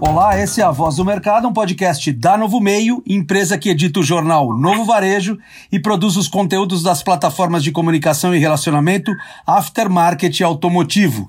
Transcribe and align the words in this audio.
Olá, 0.00 0.38
esse 0.38 0.60
é 0.60 0.64
a 0.64 0.70
Voz 0.70 0.94
do 0.94 1.04
Mercado, 1.04 1.48
um 1.48 1.52
podcast 1.52 2.12
da 2.12 2.38
Novo 2.38 2.60
Meio, 2.60 3.02
empresa 3.04 3.58
que 3.58 3.68
edita 3.68 3.98
o 3.98 4.02
jornal 4.02 4.56
Novo 4.56 4.84
Varejo 4.84 5.36
e 5.72 5.80
produz 5.80 6.16
os 6.16 6.28
conteúdos 6.28 6.84
das 6.84 7.02
plataformas 7.02 7.64
de 7.64 7.72
comunicação 7.72 8.32
e 8.32 8.38
relacionamento 8.38 9.10
Aftermarket 9.44 10.40
Automotivo. 10.42 11.28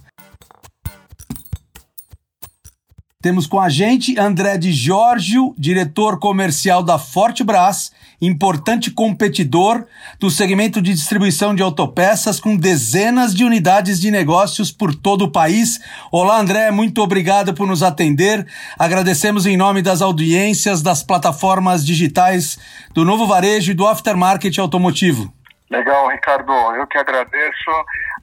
Temos 3.22 3.46
com 3.46 3.60
a 3.60 3.68
gente 3.68 4.18
André 4.18 4.58
de 4.58 4.72
Giorgio, 4.72 5.54
diretor 5.58 6.20
comercial 6.20 6.82
da 6.82 6.98
Fortebras, 6.98 7.92
importante 8.22 8.90
competidor 8.90 9.86
do 10.18 10.32
segmento 10.32 10.82
de 10.82 10.94
distribuição 10.94 11.54
de 11.54 11.62
autopeças 11.62 12.40
com 12.40 12.56
dezenas 12.56 13.36
de 13.36 13.44
unidades 13.44 14.00
de 14.00 14.10
negócios 14.10 14.72
por 14.72 14.96
todo 14.96 15.24
o 15.24 15.32
país. 15.32 15.82
Olá, 16.10 16.40
André, 16.40 16.72
muito 16.72 17.02
obrigado 17.02 17.54
por 17.54 17.68
nos 17.68 17.84
atender. 17.84 18.48
Agradecemos 18.78 19.46
em 19.46 19.58
nome 19.58 19.82
das 19.82 20.02
audiências 20.02 20.82
das 20.82 21.04
plataformas 21.04 21.86
digitais 21.86 22.58
do 22.94 23.04
Novo 23.04 23.28
Varejo 23.28 23.74
e 23.74 23.76
do 23.76 23.86
Aftermarket 23.86 24.58
Automotivo. 24.60 25.30
Legal, 25.70 26.10
Ricardo. 26.10 26.52
Eu 26.76 26.88
que 26.88 26.98
agradeço 26.98 27.70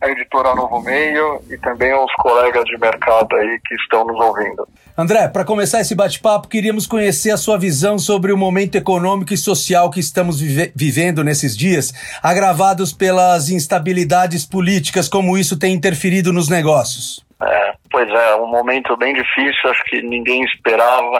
a 0.01 0.09
editora 0.11 0.55
Novo 0.55 0.83
Meio 0.83 1.41
e 1.49 1.57
também 1.59 1.93
aos 1.93 2.13
colegas 2.17 2.65
de 2.65 2.77
mercado 2.77 3.37
aí 3.37 3.61
que 3.65 3.75
estão 3.77 4.05
nos 4.05 4.19
ouvindo. 4.21 4.67
André, 4.99 5.29
para 5.29 5.45
começar 5.45 5.81
esse 5.81 5.95
bate-papo, 5.95 6.49
queríamos 6.49 6.87
conhecer 6.87 7.31
a 7.31 7.37
sua 7.37 7.57
visão 7.59 7.99
sobre 7.99 8.33
o 8.33 8.37
momento 8.37 8.77
econômico 8.77 9.33
e 9.33 9.37
social 9.37 9.91
que 9.91 10.01
estamos 10.01 10.41
vive 10.41 10.73
vivendo 10.75 11.23
nesses 11.23 11.57
dias, 11.57 11.93
agravados 12.23 12.93
pelas 12.93 13.49
instabilidades 13.49 14.45
políticas, 14.45 15.09
como 15.09 15.39
isso 15.39 15.59
tem 15.59 15.75
interferido 15.75 16.33
nos 16.33 16.49
negócios. 16.49 17.25
É, 17.43 17.75
pois 17.97 18.11
é, 18.11 18.37
um 18.37 18.49
momento 18.49 18.95
bem 18.99 19.15
difícil, 19.15 19.71
acho 19.71 19.83
que 19.85 20.03
ninguém 20.03 20.45
esperava. 20.45 21.19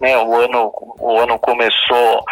Né? 0.00 0.16
O, 0.16 0.34
ano, 0.34 0.72
o 0.98 1.20
ano 1.20 1.38
começou 1.38 2.24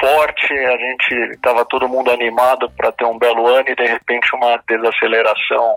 forte, 0.00 0.52
a 0.52 0.76
gente 0.76 1.34
estava 1.34 1.64
todo 1.66 1.88
mundo 1.88 2.10
animado 2.10 2.68
para 2.76 2.90
ter 2.90 3.04
um 3.04 3.16
belo 3.16 3.46
ano 3.46 3.68
e 3.68 3.76
de 3.76 3.86
repente 3.86 4.34
uma 4.34 4.60
desaceleração 4.68 5.76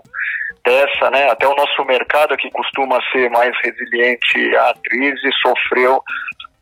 dessa, 0.64 1.08
né? 1.12 1.30
Até 1.30 1.46
o 1.46 1.54
nosso 1.54 1.84
mercado 1.84 2.36
que 2.36 2.50
costuma 2.50 2.98
ser 3.12 3.30
mais 3.30 3.52
resiliente 3.62 4.56
à 4.56 4.74
crise 4.84 5.30
sofreu 5.40 6.02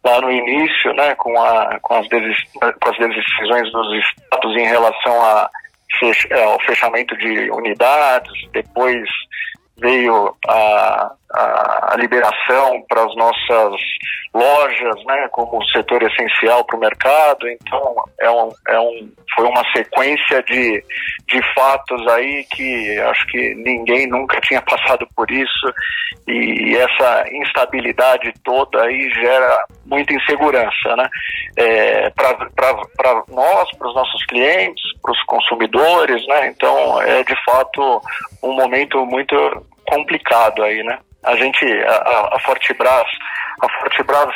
lá 0.05 0.21
no 0.21 0.31
início, 0.31 0.93
né? 0.93 1.15
Com, 1.15 1.35
a, 1.41 1.79
com, 1.81 1.95
as, 1.95 2.07
com 2.09 2.91
as 2.91 2.99
decisões 2.99 3.73
dos 3.73 4.05
estados 4.05 4.55
em 4.55 4.67
relação 4.67 5.23
a, 5.23 5.51
ao 6.45 6.61
fechamento 6.61 7.17
de 7.17 7.51
unidades, 7.51 8.33
depois 8.53 9.09
veio 9.81 10.37
a, 10.47 11.17
a, 11.33 11.97
liberação 11.97 12.83
para 12.89 13.05
as 13.05 13.15
nossas 13.15 13.81
lojas, 14.35 15.05
né, 15.05 15.29
como 15.31 15.65
setor 15.67 16.03
essencial 16.03 16.65
para 16.65 16.77
o 16.77 16.81
mercado. 16.81 17.49
Então, 17.49 17.95
é 18.21 18.31
um, 18.31 18.49
é 18.69 18.81
um, 18.81 19.13
foi 19.35 19.47
uma 19.47 19.63
sequência 19.73 20.43
de, 20.43 20.83
de 21.29 21.55
fatos 21.55 22.07
aí 22.09 22.45
que 22.45 22.99
acho 23.01 23.27
que 23.27 23.55
ninguém 23.55 24.07
nunca 24.09 24.41
tinha 24.43 24.63
passado 24.63 25.07
por 25.15 25.31
isso 25.31 25.75
e 26.27 26.77
essa 26.77 27.25
instabilidade 27.33 28.33
toda 28.45 28.83
aí 28.83 29.11
gera 29.11 29.65
muita 29.87 30.15
insegurança, 30.15 30.97
né, 30.97 31.09
é, 31.57 32.11
para 32.11 33.25
nós, 33.29 33.71
para 33.77 33.89
os 33.89 33.95
nossos 33.95 34.25
clientes, 34.27 34.83
para 35.03 35.13
os 35.13 35.23
consumidores, 35.25 36.27
né. 36.27 36.49
Então, 36.49 37.01
é 37.03 37.23
de 37.23 37.45
fato 37.45 38.01
um 38.43 38.53
momento 38.53 39.05
muito 39.07 39.35
complicado 39.87 40.63
aí, 40.63 40.83
né. 40.83 40.99
A 41.25 41.37
gente, 41.37 41.65
a, 41.85 42.31
a 42.33 42.41
Fortebras, 42.41 43.07
a 43.61 43.69
Fortebras, 43.81 44.35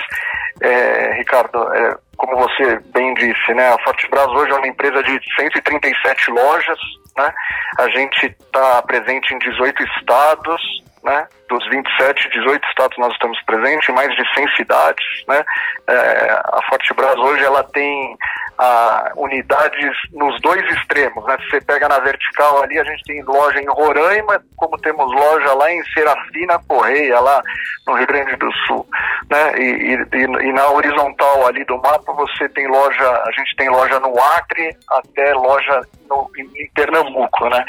é, 0.62 1.14
Ricardo, 1.14 1.72
é, 1.74 1.96
como 2.16 2.36
você 2.36 2.78
bem 2.92 3.14
disse, 3.14 3.54
né, 3.54 3.68
a 3.68 3.78
Fortebras 3.82 4.28
hoje 4.28 4.52
é 4.52 4.54
uma 4.54 4.68
empresa 4.68 5.02
de 5.02 5.18
137 5.38 6.30
lojas, 6.30 6.78
né, 7.16 7.32
a 7.78 7.88
gente 7.88 8.26
está 8.26 8.82
presente 8.82 9.34
em 9.34 9.38
18 9.38 9.82
estados, 9.98 10.60
né, 11.02 11.26
dos 11.48 11.68
27, 11.68 12.30
18 12.30 12.68
estados 12.68 12.98
nós 12.98 13.12
estamos 13.12 13.40
presentes, 13.42 13.88
em 13.88 13.92
mais 13.92 14.14
de 14.14 14.34
100 14.34 14.56
cidades, 14.56 15.04
né, 15.28 15.44
é, 15.86 16.42
a 16.44 16.60
Fortebras 16.68 17.16
hoje 17.16 17.44
ela 17.44 17.62
tem 17.64 18.16
a, 18.58 19.12
unidades 19.16 19.96
nos 20.12 20.40
dois 20.40 20.62
extremos. 20.76 21.24
Né? 21.26 21.36
Se 21.38 21.50
você 21.50 21.60
pega 21.60 21.88
na 21.88 21.98
vertical 21.98 22.62
ali, 22.62 22.78
a 22.78 22.84
gente 22.84 23.02
tem 23.04 23.22
loja 23.22 23.60
em 23.60 23.66
Roraima, 23.66 24.42
como 24.56 24.78
temos 24.78 25.12
loja 25.12 25.52
lá 25.54 25.70
em 25.70 25.82
Serafina 25.86 26.58
Correia, 26.66 27.20
lá 27.20 27.42
no 27.86 27.94
Rio 27.94 28.06
Grande 28.06 28.36
do 28.36 28.50
Sul. 28.66 28.86
Né? 29.30 29.58
E, 29.58 29.96
e, 30.12 30.24
e, 30.24 30.52
na 30.52 30.68
horizontal 30.68 31.46
ali 31.46 31.64
do 31.64 31.76
mapa 31.78 32.12
você 32.12 32.48
tem 32.50 32.66
loja, 32.68 33.22
a 33.26 33.30
gente 33.32 33.56
tem 33.56 33.68
loja 33.68 33.98
no 34.00 34.18
Acre 34.18 34.76
até 34.90 35.34
loja 35.34 35.80
no, 36.08 36.30
em 36.36 36.70
Pernambuco. 36.74 37.48
Né? 37.48 37.64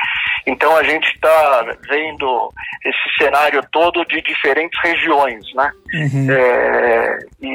Então 0.45 0.75
a 0.77 0.83
gente 0.83 1.07
está 1.13 1.65
vendo 1.89 2.49
esse 2.85 3.23
cenário 3.23 3.61
todo 3.71 4.03
de 4.05 4.21
diferentes 4.21 4.79
regiões. 4.83 5.45
Né? 5.53 5.71
Uhum. 5.93 6.31
É, 6.31 7.17
e, 7.41 7.47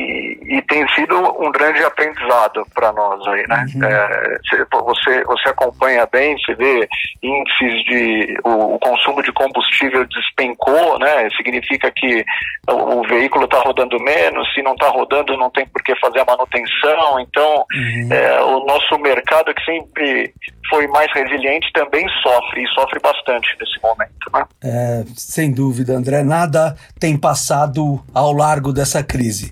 e 0.42 0.62
tem 0.62 0.86
sido 0.94 1.16
um 1.38 1.50
grande 1.52 1.82
aprendizado 1.84 2.66
para 2.74 2.92
nós 2.92 3.26
aí, 3.28 3.46
né? 3.46 3.66
Uhum. 3.74 3.84
É, 3.84 4.38
você, 4.70 5.24
você 5.24 5.48
acompanha 5.48 6.06
bem, 6.10 6.36
você 6.38 6.54
vê 6.54 6.88
índices 7.22 7.84
de 7.84 8.38
o, 8.44 8.74
o, 8.74 8.78
consumo 8.78 9.22
de 9.22 9.32
combustível 9.32 10.06
despencou, 10.06 10.98
né? 10.98 11.28
Significa 11.36 11.90
que 11.90 12.24
o, 12.68 13.00
o 13.00 13.02
veículo 13.08 13.44
está 13.44 13.58
rodando 13.60 13.98
menos, 14.02 14.52
se 14.54 14.62
não 14.62 14.72
está 14.72 14.88
rodando 14.88 15.36
não 15.36 15.50
tem 15.50 15.66
por 15.66 15.82
que 15.82 15.94
fazer 16.00 16.20
a 16.20 16.24
manutenção, 16.24 17.20
então 17.20 17.64
uhum. 17.74 18.08
é, 18.10 18.42
o 18.42 18.64
nosso 18.64 18.98
mercado 18.98 19.54
que 19.54 19.64
sempre 19.64 20.32
foi 20.70 20.86
mais 20.86 21.12
resiliente 21.12 21.70
também 21.74 22.06
sofre, 22.22 22.62
e 22.62 22.68
sofre 22.68 23.00
bastante 23.00 23.48
nesse 23.60 23.82
momento. 23.82 24.30
Né? 24.32 24.44
É, 24.64 25.04
sem 25.16 25.52
dúvida, 25.52 25.92
André, 25.92 26.22
nada 26.22 26.76
tem 26.98 27.18
passado 27.18 28.00
ao 28.14 28.32
largo 28.32 28.72
dessa 28.72 29.02
crise. 29.02 29.50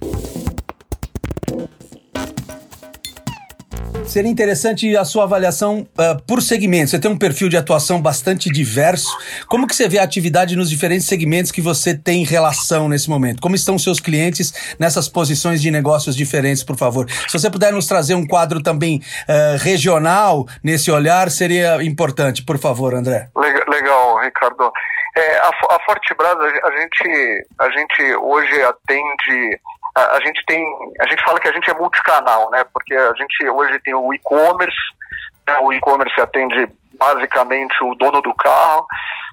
Seria 4.09 4.31
interessante 4.31 4.97
a 4.97 5.05
sua 5.05 5.25
avaliação 5.25 5.81
uh, 5.81 6.23
por 6.27 6.41
segmento. 6.41 6.89
Você 6.91 6.99
tem 6.99 7.11
um 7.11 7.19
perfil 7.19 7.51
de 7.51 7.59
atuação 7.59 8.01
bastante 8.01 8.49
diverso. 8.49 9.07
Como 9.47 9.67
que 9.67 9.77
você 9.77 9.87
vê 9.87 9.99
a 9.99 10.03
atividade 10.03 10.57
nos 10.57 10.71
diferentes 10.71 11.07
segmentos 11.07 11.53
que 11.53 11.61
você 11.61 11.95
tem 11.95 12.25
relação 12.25 12.89
nesse 12.89 13.11
momento? 13.11 13.43
Como 13.43 13.55
estão 13.55 13.79
seus 13.79 14.01
clientes 14.01 14.77
nessas 14.79 15.11
posições 15.11 15.61
de 15.61 15.71
negócios 15.71 16.17
diferentes, 16.17 16.65
por 16.65 16.75
favor? 16.75 17.07
Se 17.11 17.39
você 17.39 17.51
puder 17.51 17.71
nos 17.71 17.87
trazer 17.87 18.15
um 18.15 18.27
quadro 18.27 18.63
também 18.63 19.03
uh, 19.29 19.63
regional 19.63 20.47
nesse 20.65 20.91
olhar, 20.91 21.31
seria 21.31 21.85
importante, 21.85 22.43
por 22.43 22.57
favor, 22.59 22.95
André. 22.95 23.29
Legal, 23.69 24.21
Ricardo. 24.23 24.73
É, 25.19 25.37
a, 25.39 25.49
a 25.49 25.79
Fortebras, 25.85 26.35
a, 26.35 26.69
a, 26.69 26.81
gente, 26.81 27.47
a 27.59 27.71
gente 27.71 28.17
hoje 28.17 28.63
atende 28.63 29.61
a, 29.99 30.17
a, 30.17 30.21
gente 30.21 30.45
tem, 30.47 30.65
a 31.01 31.09
gente 31.09 31.23
fala 31.25 31.41
que 31.41 31.49
a 31.49 31.53
gente 31.53 31.71
é 31.71 31.75
multicanal, 31.75 32.51
né? 32.51 32.65
Porque 32.73 32.95
a 32.95 33.13
gente 33.15 33.49
hoje 33.49 33.79
tem 33.81 33.95
o 33.95 34.13
e-commerce, 34.15 34.77
né? 35.47 35.59
o 35.61 35.73
e-commerce 35.73 36.21
atende 36.21 36.69
basicamente 36.95 37.75
o 37.83 37.95
dono 37.95 38.21
do 38.21 38.35
carro, 38.35 38.87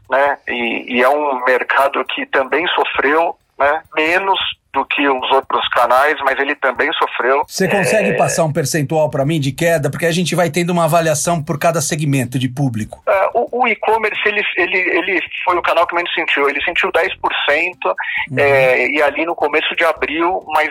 né? 0.10 0.38
E, 0.48 0.98
e 0.98 1.04
é 1.04 1.10
um 1.10 1.44
mercado 1.44 2.04
que 2.06 2.26
também 2.28 2.68
sofreu, 2.70 3.38
né? 3.58 3.82
Menos 3.96 4.40
do 4.76 4.86
que 4.86 5.08
os 5.08 5.32
outros 5.32 5.68
canais, 5.70 6.16
mas 6.24 6.38
ele 6.38 6.54
também 6.56 6.92
sofreu. 6.94 7.44
Você 7.48 7.68
consegue 7.68 8.10
é... 8.10 8.14
passar 8.14 8.44
um 8.44 8.52
percentual 8.52 9.10
para 9.10 9.26
mim 9.26 9.40
de 9.40 9.54
queda? 9.54 9.90
Porque 9.90 10.06
a 10.06 10.12
gente 10.12 10.36
vai 10.36 10.50
tendo 10.50 10.72
uma 10.72 10.84
avaliação 10.84 11.42
por 11.42 11.58
cada 11.58 11.82
segmento 11.82 12.38
de 12.38 12.50
público. 12.50 13.02
É, 13.08 13.30
o, 13.34 13.64
o 13.64 13.68
e-commerce, 13.68 14.22
ele, 14.26 14.44
ele, 14.58 14.78
ele 14.78 15.22
foi 15.46 15.58
o 15.58 15.62
canal 15.62 15.88
que 15.88 15.96
menos 15.96 16.14
sentiu. 16.14 16.50
Ele 16.50 16.62
sentiu 16.64 16.92
10%, 16.92 17.10
uhum. 17.86 18.38
é, 18.38 18.88
e 18.90 19.02
ali 19.02 19.26
no 19.26 19.34
começo 19.34 19.74
de 19.76 19.86
abril, 19.86 20.44
mas 20.48 20.70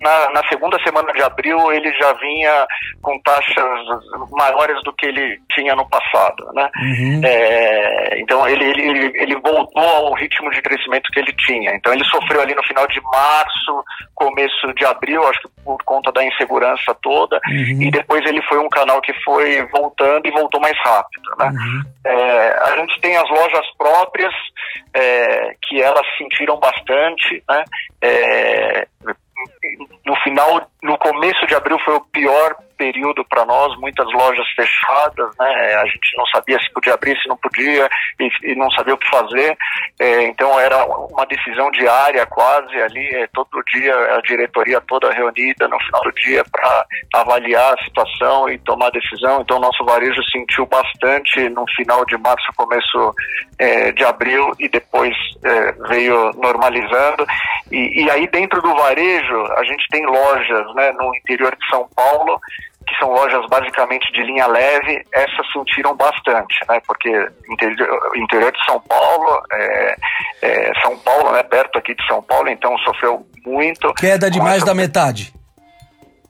na, 0.00 0.30
na, 0.30 0.48
segunda 0.48 0.78
semana 0.82 1.12
de 1.12 1.22
abril 1.22 1.72
ele 1.72 1.92
já 1.94 2.12
vinha 2.14 2.66
com 3.02 3.18
taxas 3.20 3.80
maiores 4.30 4.82
do 4.84 4.92
que 4.92 5.06
ele 5.06 5.40
tinha 5.52 5.74
no 5.74 5.88
passado, 5.88 6.50
né? 6.54 6.70
Uhum. 6.76 7.20
É, 7.24 8.20
então 8.20 8.46
ele, 8.48 8.64
ele, 8.64 9.12
ele 9.14 9.36
voltou 9.36 9.82
ao 9.82 10.14
ritmo 10.14 10.50
de 10.50 10.62
crescimento 10.62 11.10
que 11.12 11.20
ele 11.20 11.32
tinha. 11.46 11.74
Então 11.74 11.92
ele 11.92 12.04
sofreu 12.04 12.40
ali 12.40 12.54
no 12.54 12.62
final 12.64 12.86
de 12.88 13.00
março, 13.02 13.84
começo 14.14 14.72
de 14.74 14.84
abril, 14.84 15.26
acho 15.28 15.40
que 15.40 15.48
por 15.64 15.82
conta 15.84 16.12
da 16.12 16.24
insegurança 16.24 16.94
toda, 17.02 17.40
uhum. 17.46 17.82
e 17.82 17.90
depois 17.90 18.24
ele 18.26 18.42
foi 18.42 18.58
um 18.58 18.68
canal 18.68 19.00
que 19.00 19.12
foi 19.24 19.66
voltando 19.72 20.26
e 20.26 20.30
voltou 20.30 20.60
mais 20.60 20.76
rápido, 20.84 21.30
né? 21.38 21.46
Uhum. 21.48 21.82
É, 22.06 22.58
a 22.72 22.76
gente 22.76 23.00
tem 23.00 23.16
as 23.16 23.28
lojas 23.30 23.66
próprias 23.78 24.34
é, 24.94 25.56
que 25.62 25.80
elas 25.80 26.06
sentiram 26.18 26.58
bastante, 26.58 27.42
né? 27.48 27.64
É, 28.02 28.86
final, 30.24 30.68
no 30.82 30.98
começo 30.98 31.46
de 31.46 31.54
abril 31.54 31.78
foi 31.84 31.94
o 31.94 32.00
pior 32.00 32.56
período 32.76 33.24
para 33.24 33.44
nós, 33.44 33.76
muitas 33.78 34.06
lojas 34.12 34.46
fechadas, 34.54 35.30
né? 35.38 35.74
A 35.76 35.86
gente 35.86 36.16
não 36.16 36.26
sabia 36.26 36.58
se 36.58 36.72
podia 36.72 36.94
abrir, 36.94 37.16
se 37.20 37.28
não 37.28 37.36
podia, 37.36 37.88
e, 38.20 38.52
e 38.52 38.54
não 38.54 38.70
sabia 38.72 38.94
o 38.94 38.98
que 38.98 39.08
fazer. 39.08 39.56
É, 40.00 40.22
então 40.24 40.58
era 40.58 40.84
uma 40.84 41.26
decisão 41.26 41.70
diária 41.70 42.26
quase 42.26 42.74
ali, 42.80 43.06
é, 43.14 43.26
todo 43.32 43.62
dia 43.72 43.94
a 44.16 44.20
diretoria 44.22 44.80
toda 44.82 45.12
reunida 45.12 45.68
no 45.68 45.78
final 45.80 46.02
do 46.02 46.12
dia 46.12 46.44
para 46.50 46.86
avaliar 47.14 47.74
a 47.74 47.84
situação 47.84 48.48
e 48.48 48.58
tomar 48.58 48.90
decisão. 48.90 49.40
Então 49.40 49.58
nosso 49.58 49.84
varejo 49.84 50.22
sentiu 50.30 50.66
bastante 50.66 51.48
no 51.50 51.64
final 51.76 52.04
de 52.04 52.16
março, 52.18 52.46
começo 52.56 53.14
é, 53.58 53.92
de 53.92 54.04
abril 54.04 54.50
e 54.58 54.68
depois 54.68 55.14
é, 55.44 55.72
veio 55.88 56.32
normalizando. 56.34 57.26
E, 57.70 58.04
e 58.04 58.10
aí 58.10 58.26
dentro 58.28 58.60
do 58.60 58.74
varejo 58.74 59.36
a 59.56 59.64
gente 59.64 59.86
tem 59.90 60.04
lojas 60.06 60.74
né, 60.74 60.92
no 60.92 61.14
interior 61.16 61.54
de 61.56 61.66
São 61.68 61.88
Paulo 61.94 62.38
que 62.86 62.98
são 62.98 63.10
lojas 63.10 63.44
basicamente 63.48 64.10
de 64.12 64.22
linha 64.22 64.46
leve, 64.46 65.04
essas 65.12 65.46
sentiram 65.52 65.94
bastante, 65.96 66.54
né? 66.68 66.80
Porque 66.86 67.10
interior, 67.48 68.12
interior 68.16 68.52
de 68.52 68.64
São 68.64 68.80
Paulo, 68.80 69.42
é, 69.52 69.96
é, 70.42 70.72
São 70.82 70.96
Paulo, 70.98 71.32
né? 71.32 71.42
Perto 71.42 71.78
aqui 71.78 71.94
de 71.94 72.06
São 72.06 72.22
Paulo, 72.22 72.48
então 72.48 72.76
sofreu 72.78 73.26
muito. 73.44 73.92
Queda 73.94 74.30
de 74.30 74.40
mais 74.40 74.64
da 74.64 74.74
metade. 74.74 75.32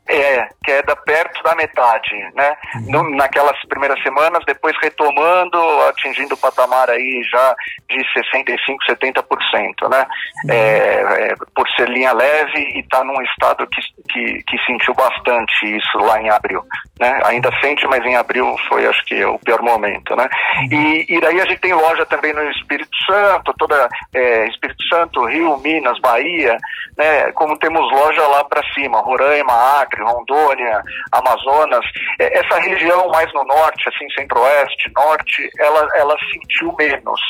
É, 0.06 0.48
queda 0.62 0.94
perto 0.96 1.42
da 1.42 1.54
metade, 1.54 2.14
né? 2.34 2.54
Uhum. 2.74 2.90
No, 2.90 3.16
naquelas 3.16 3.58
primeiras 3.66 4.02
semanas, 4.02 4.44
depois 4.46 4.76
retomando, 4.82 5.58
atingindo 5.88 6.34
o 6.34 6.38
patamar 6.38 6.90
aí 6.90 7.22
já 7.30 7.56
de 7.88 8.04
65, 8.12 8.84
70%, 8.86 9.88
né? 9.88 10.06
Uhum. 10.44 10.50
É, 10.50 11.30
é, 11.30 11.34
por 11.54 11.66
ser 11.70 11.88
linha 11.88 12.12
leve 12.12 12.58
e 12.58 12.80
está 12.80 13.02
num 13.02 13.20
estado 13.22 13.66
que, 13.66 13.80
que, 14.10 14.42
que, 14.42 14.58
sentiu 14.66 14.92
bastante 14.94 15.76
isso 15.76 15.98
lá 15.98 16.20
em 16.20 16.28
abril, 16.28 16.62
né? 17.00 17.20
Ainda 17.24 17.50
sente, 17.62 17.86
mas 17.86 18.04
em 18.04 18.16
abril 18.16 18.54
foi, 18.68 18.86
acho 18.86 19.02
que, 19.06 19.24
o 19.24 19.38
pior 19.38 19.62
momento, 19.62 20.14
né? 20.16 20.28
Uhum. 20.58 20.80
E, 20.80 21.06
e 21.08 21.20
daí 21.20 21.40
a 21.40 21.46
gente 21.46 21.60
tem 21.60 21.72
loja 21.72 22.04
também 22.06 22.34
no 22.34 22.42
Espírito 22.50 22.94
Santo, 23.06 23.54
toda 23.58 23.88
é, 24.14 24.48
Espírito 24.48 24.82
Santo, 24.88 25.24
Rio, 25.24 25.56
Minas, 25.58 25.98
Bahia, 26.00 26.58
né? 26.96 27.32
Como 27.32 27.58
temos 27.58 27.90
loja 27.90 28.26
lá 28.28 28.44
para 28.44 28.62
cima, 28.74 29.00
Roraima, 29.00 29.80
Acre, 29.80 29.93
Rondônia, 30.02 30.82
Amazonas, 31.12 31.84
é, 32.20 32.38
essa 32.38 32.58
região 32.60 33.08
mais 33.08 33.32
no 33.32 33.44
norte, 33.44 33.88
assim, 33.88 34.08
centro-oeste, 34.18 34.90
norte, 34.94 35.50
ela, 35.58 35.88
ela 35.96 36.16
sentiu 36.30 36.74
menos 36.78 37.20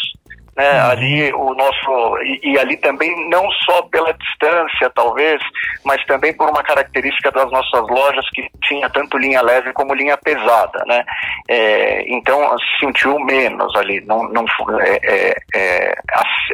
né? 0.56 0.72
Uhum. 0.72 0.90
Ali 0.90 1.32
o 1.34 1.54
nosso 1.54 2.18
e, 2.22 2.40
e, 2.52 2.58
ali 2.58 2.76
também 2.76 3.28
não 3.28 3.50
só 3.64 3.82
pela 3.82 4.12
distância 4.12 4.90
talvez, 4.94 5.40
mas 5.84 6.04
também 6.06 6.32
por 6.32 6.48
uma 6.48 6.62
característica 6.62 7.30
das 7.30 7.50
nossas 7.50 7.88
lojas 7.88 8.24
que 8.30 8.48
tinha 8.62 8.88
tanto 8.90 9.18
linha 9.18 9.42
leve 9.42 9.72
como 9.72 9.94
linha 9.94 10.16
pesada, 10.16 10.84
né? 10.86 11.04
É, 11.48 12.04
então 12.08 12.56
sentiu 12.78 13.18
menos 13.18 13.74
ali, 13.76 14.00
não 14.02 14.28
não 14.28 14.44
é, 14.80 15.00
é, 15.02 15.36
é, 15.54 15.94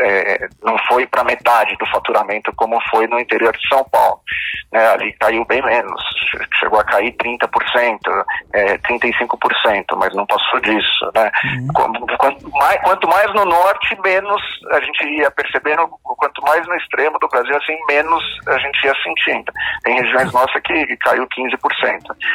é 0.01 0.49
não 0.63 0.77
foi 0.89 1.07
para 1.07 1.25
metade 1.25 1.77
do 1.77 1.87
faturamento 1.87 2.53
como 2.57 2.81
foi 2.91 3.07
no 3.07 3.21
interior 3.21 3.55
de 3.57 3.69
São 3.69 3.85
Paulo, 3.85 4.21
né? 4.73 4.89
Ali 4.89 5.13
caiu 5.21 5.45
bem 5.45 5.63
menos, 5.63 6.03
chegou 6.59 6.81
a 6.81 6.85
cair 6.85 7.13
30%, 7.17 7.99
é, 8.55 8.79
35%, 8.79 9.85
mas 9.97 10.15
não 10.15 10.27
passou 10.27 10.61
disso, 10.61 11.11
né? 11.15 11.31
Uhum. 11.45 11.69
Quanto, 11.75 12.17
quanto 12.17 12.51
mais 12.51 12.81
quanto 12.81 13.09
mais 13.09 13.35
no 13.35 13.45
norte 13.45 13.90
menos 14.01 14.41
a 14.71 14.81
gente 14.81 15.05
ia 15.05 15.31
percebendo, 15.31 15.89
quanto 16.03 16.43
mais 16.43 16.67
no 16.67 16.75
extremo 16.77 17.19
do 17.19 17.29
Brasil, 17.29 17.57
assim, 17.57 17.77
menos 17.89 18.23
a 18.47 18.59
gente 18.59 18.85
ia 18.85 18.95
sentindo. 19.03 19.53
Tem 19.83 20.01
regiões 20.01 20.33
nossas 20.33 20.61
que, 20.63 20.87
que 20.87 20.97
caiu 20.99 21.27
15%, 21.27 21.59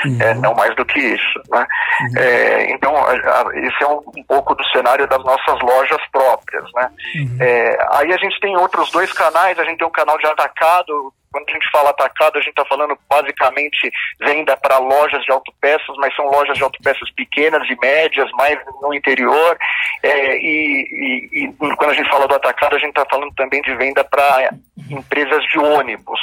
uhum. 0.06 0.18
é, 0.22 0.34
não 0.36 0.54
mais 0.54 0.76
do 0.76 0.86
que 0.86 1.00
isso. 1.00 1.42
Né? 1.50 1.66
Uhum. 2.02 2.18
É, 2.18 2.72
então, 2.72 2.96
a, 2.96 3.12
a, 3.12 3.46
esse 3.56 3.84
é 3.84 3.88
um, 3.88 4.02
um, 4.18 4.24
pouco 4.28 4.56
do 4.56 4.64
cenário 4.70 5.08
das 5.08 5.24
nossas 5.24 5.60
lojas 5.62 6.02
próprias. 6.12 6.66
Né? 6.74 6.90
Uhum. 7.16 7.38
É, 7.40 7.78
aí 7.92 8.14
a 8.14 8.18
gente 8.18 8.40
tem 8.40 8.56
outros 8.58 8.92
dois 8.92 9.12
canais, 9.14 9.58
a 9.60 9.64
gente 9.64 9.78
tem 9.78 9.88
um 9.88 9.92
canal 9.92 10.18
de 10.18 10.28
atacado, 10.28 11.14
quando 11.32 11.50
a 11.50 11.54
gente 11.54 11.70
fala 11.72 11.90
atacado, 11.90 12.38
a 12.38 12.42
gente 12.42 12.50
está 12.50 12.66
falando 12.66 12.98
basicamente 13.10 13.92
venda 14.20 14.56
para 14.58 14.78
lojas 14.78 15.24
de 15.24 15.32
autopeças, 15.32 15.96
mas 15.98 16.16
são 16.16 16.26
lojas 16.26 16.58
de 16.58 16.64
autopeças 16.64 17.10
pequenas 17.12 17.68
e 17.70 17.78
médias, 17.82 18.30
mais 18.34 18.58
no 18.82 18.94
interior. 18.94 19.58
É, 20.04 20.38
e, 20.38 21.30
e, 21.32 21.46
e, 21.46 21.54
quando 21.58 21.92
a 21.92 21.94
gente 21.94 22.10
fala 22.10 22.28
do 22.28 22.36
atacado, 22.36 22.76
a 22.76 22.80
gente 22.80 22.90
está 22.90 23.06
falando 23.10 23.34
também 23.36 23.62
de 23.62 23.76
venda 23.76 24.04
para 24.04 24.50
empresas 24.90 25.44
de 25.46 25.60
ônibus 25.60 26.20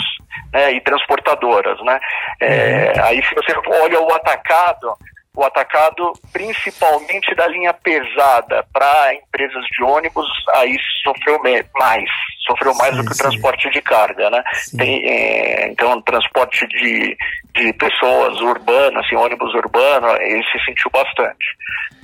né, 0.52 0.72
e 0.72 0.80
transportadoras. 0.80 1.78
Né? 1.82 2.00
É, 2.40 2.92
uhum. 2.96 3.04
aí, 3.04 3.22
se 3.24 3.34
você 3.34 3.52
olha 3.82 4.00
o 4.00 4.12
atacado, 4.14 4.96
o 5.34 5.44
atacado, 5.44 6.12
principalmente 6.32 7.34
da 7.34 7.46
linha 7.48 7.72
pesada 7.72 8.66
para 8.72 9.14
empresas 9.14 9.64
de 9.66 9.82
ônibus, 9.82 10.26
aí 10.54 10.76
sofreu 11.02 11.40
mais, 11.74 12.08
sofreu 12.46 12.74
mais 12.74 12.94
sim, 12.94 13.00
do 13.00 13.06
que 13.06 13.12
o 13.12 13.16
transporte 13.16 13.70
de 13.70 13.80
carga, 13.80 14.28
né? 14.28 14.42
Tem, 14.76 15.08
é, 15.08 15.68
então, 15.68 16.02
transporte 16.02 16.66
de, 16.68 17.16
de 17.54 17.72
pessoas 17.74 18.40
urbanas, 18.40 19.04
assim, 19.04 19.16
ônibus 19.16 19.54
urbano, 19.54 20.08
ele 20.20 20.42
se 20.44 20.64
sentiu 20.64 20.90
bastante, 20.90 21.44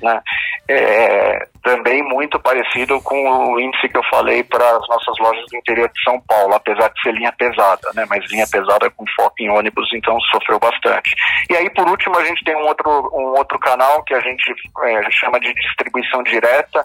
né? 0.02 0.20
É, 0.68 1.46
também 1.62 2.02
muito 2.02 2.38
parecido 2.38 3.00
com 3.02 3.52
o 3.52 3.60
índice 3.60 3.88
que 3.88 3.96
eu 3.96 4.02
falei 4.10 4.44
para 4.44 4.64
as 4.64 4.88
nossas 4.88 5.18
lojas 5.18 5.44
do 5.50 5.56
interior 5.56 5.88
de 5.88 6.02
São 6.02 6.20
Paulo, 6.20 6.54
apesar 6.54 6.88
de 6.90 7.00
ser 7.00 7.14
linha 7.14 7.32
pesada, 7.32 7.88
né? 7.94 8.04
Mas 8.08 8.30
linha 8.30 8.46
pesada 8.50 8.90
com 8.90 9.04
foco 9.16 9.34
em 9.38 9.48
ônibus, 9.48 9.88
então 9.94 10.18
sofreu 10.20 10.58
bastante. 10.58 11.14
E 11.48 11.56
aí, 11.56 11.70
por 11.70 11.88
último, 11.88 12.18
a 12.18 12.24
gente 12.24 12.44
tem 12.44 12.54
um 12.54 12.66
outro, 12.66 12.90
um 13.14 13.38
outro 13.38 13.58
canal 13.58 14.02
que 14.04 14.14
a 14.14 14.20
gente 14.20 14.54
é, 14.84 15.10
chama 15.10 15.40
de 15.40 15.52
distribuição 15.54 16.22
direta, 16.22 16.84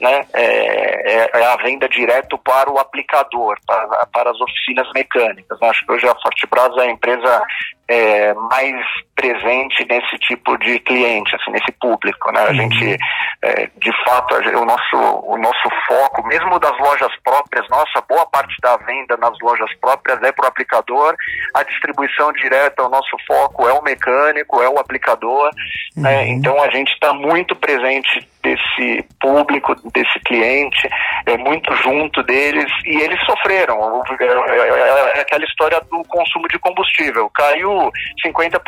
né? 0.00 0.24
É, 0.32 1.04
é, 1.04 1.30
é, 1.34 1.46
a 1.46 1.56
venda 1.56 1.88
direto 1.88 2.38
para 2.38 2.70
o 2.70 2.78
aplicador, 2.78 3.56
para, 3.66 4.06
para 4.12 4.30
as 4.30 4.40
oficinas 4.40 4.88
mecânicas. 4.94 5.60
Acho 5.60 5.84
que 5.84 5.92
hoje 5.92 6.06
a 6.08 6.14
Fortebras 6.20 6.76
é 6.78 6.82
a 6.82 6.90
empresa 6.90 7.42
é, 7.88 8.32
mais 8.34 8.74
presente 9.14 9.86
nesse 9.88 10.18
tipo 10.18 10.56
de 10.58 10.78
cliente, 10.80 11.34
assim, 11.36 11.50
nesse 11.50 11.72
público, 11.72 12.32
né? 12.32 12.40
A 12.40 12.48
uhum. 12.48 12.54
gente, 12.54 12.96
é, 13.42 13.68
de 13.76 14.04
fato, 14.04 14.34
o 14.34 14.64
nosso, 14.64 14.96
o 15.24 15.36
nosso 15.38 15.68
foco, 15.86 16.26
mesmo 16.26 16.58
das 16.58 16.76
lojas 16.78 17.12
próprias, 17.22 17.68
nossa, 17.68 18.02
boa 18.08 18.26
parte 18.26 18.54
da 18.60 18.76
venda 18.78 19.16
nas 19.18 19.38
lojas 19.40 19.72
próprias 19.80 20.22
é 20.22 20.32
para 20.32 20.46
o 20.46 20.48
aplicador, 20.48 21.14
a 21.54 21.62
distribuição 21.62 22.32
direta, 22.32 22.82
o 22.82 22.88
nosso 22.88 23.16
foco 23.26 23.68
é 23.68 23.72
o 23.72 23.82
mecânico, 23.82 24.62
é 24.62 24.68
o 24.68 24.78
aplicador, 24.78 25.50
né? 25.96 25.96
uhum. 25.96 26.02
né? 26.02 26.28
Então 26.28 26.62
a 26.62 26.70
gente 26.70 26.92
está 26.92 27.12
muito 27.12 27.54
presente 27.54 28.26
desse 28.44 29.02
público, 29.18 29.74
desse 29.90 30.20
cliente, 30.20 30.88
é 31.26 31.36
muito 31.38 31.74
junto 31.76 32.22
deles 32.22 32.70
e 32.84 33.00
eles 33.00 33.18
sofreram. 33.24 34.02
É, 34.20 34.24
é, 34.24 35.18
é 35.18 35.20
aquela 35.22 35.44
história 35.44 35.80
do 35.80 36.04
consumo 36.04 36.46
de 36.48 36.58
combustível, 36.58 37.30
caiu 37.30 37.90
50%, 38.24 38.60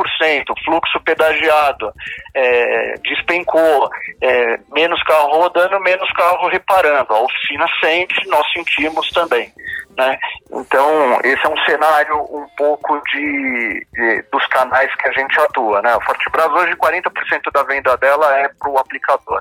fluxo 0.64 0.98
pedagiado, 1.04 1.92
é, 2.34 2.94
despencou, 3.04 3.90
é, 4.22 4.58
menos 4.72 5.02
carro 5.02 5.42
rodando, 5.42 5.78
menos 5.80 6.10
carro 6.12 6.48
reparando. 6.48 7.12
A 7.12 7.20
oficina 7.20 7.66
sente, 7.80 8.26
nós 8.28 8.50
sentimos 8.52 9.10
também. 9.10 9.52
Né? 9.96 10.18
Então, 10.52 11.18
esse 11.24 11.44
é 11.44 11.48
um 11.48 11.64
cenário 11.64 12.16
um 12.30 12.46
pouco 12.56 13.00
de, 13.10 13.86
de 13.94 14.22
dos 14.30 14.46
canais 14.48 14.94
que 14.96 15.08
a 15.08 15.12
gente 15.12 15.38
atua. 15.40 15.80
Né? 15.80 15.90
A 15.90 16.00
Fortebras 16.04 16.50
hoje, 16.50 16.76
40% 16.76 17.52
da 17.52 17.62
venda 17.62 17.96
dela 17.96 18.36
é 18.36 18.48
para 18.48 18.70
o 18.70 18.78
aplicador. 18.78 19.40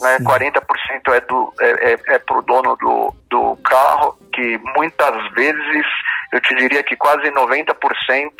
Né? 0.00 0.18
40% 0.18 1.14
é, 1.14 1.20
do, 1.20 1.52
é, 1.60 1.92
é, 1.92 1.98
é 2.14 2.18
para 2.18 2.38
o 2.38 2.42
dono 2.42 2.76
do, 2.76 3.14
do 3.34 3.56
carro, 3.64 4.16
que 4.32 4.60
muitas 4.76 5.32
vezes, 5.32 5.86
eu 6.32 6.40
te 6.40 6.54
diria 6.54 6.84
que 6.84 6.94
quase 6.94 7.28
90% 7.32 8.30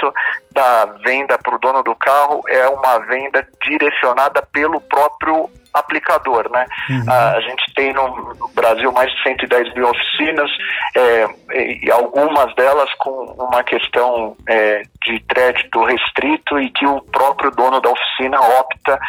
da 0.52 0.84
venda 1.04 1.36
para 1.36 1.56
o 1.56 1.58
dono 1.58 1.82
do 1.82 1.96
carro 1.96 2.42
é 2.46 2.68
uma 2.68 3.00
venda 3.00 3.44
direcionada 3.64 4.40
pelo 4.52 4.80
próprio 4.80 5.50
aplicador, 5.72 6.48
né? 6.52 6.64
Uhum. 6.88 7.12
A, 7.12 7.40
gente 7.40 7.74
tem 7.74 7.92
no, 7.92 8.32
Brasil 8.54 8.92
mais 8.92 9.10
de 9.12 9.22
110 9.24 9.74
mil 9.74 9.88
oficinas 9.88 10.48
é, 10.94 11.26
e 11.82 11.90
algumas 11.90 12.54
delas 12.54 12.88
com 12.98 13.10
uma 13.36 13.64
questão 13.64 14.36
é, 14.48 14.82
de 15.04 15.18
crédito 15.28 15.84
restrito 15.84 16.60
e 16.60 16.70
que 16.70 16.86
o 16.86 17.00
próprio 17.00 17.50
dono 17.50 17.80
da 17.80 17.90
oficina 17.90 18.40
opta 18.40 19.00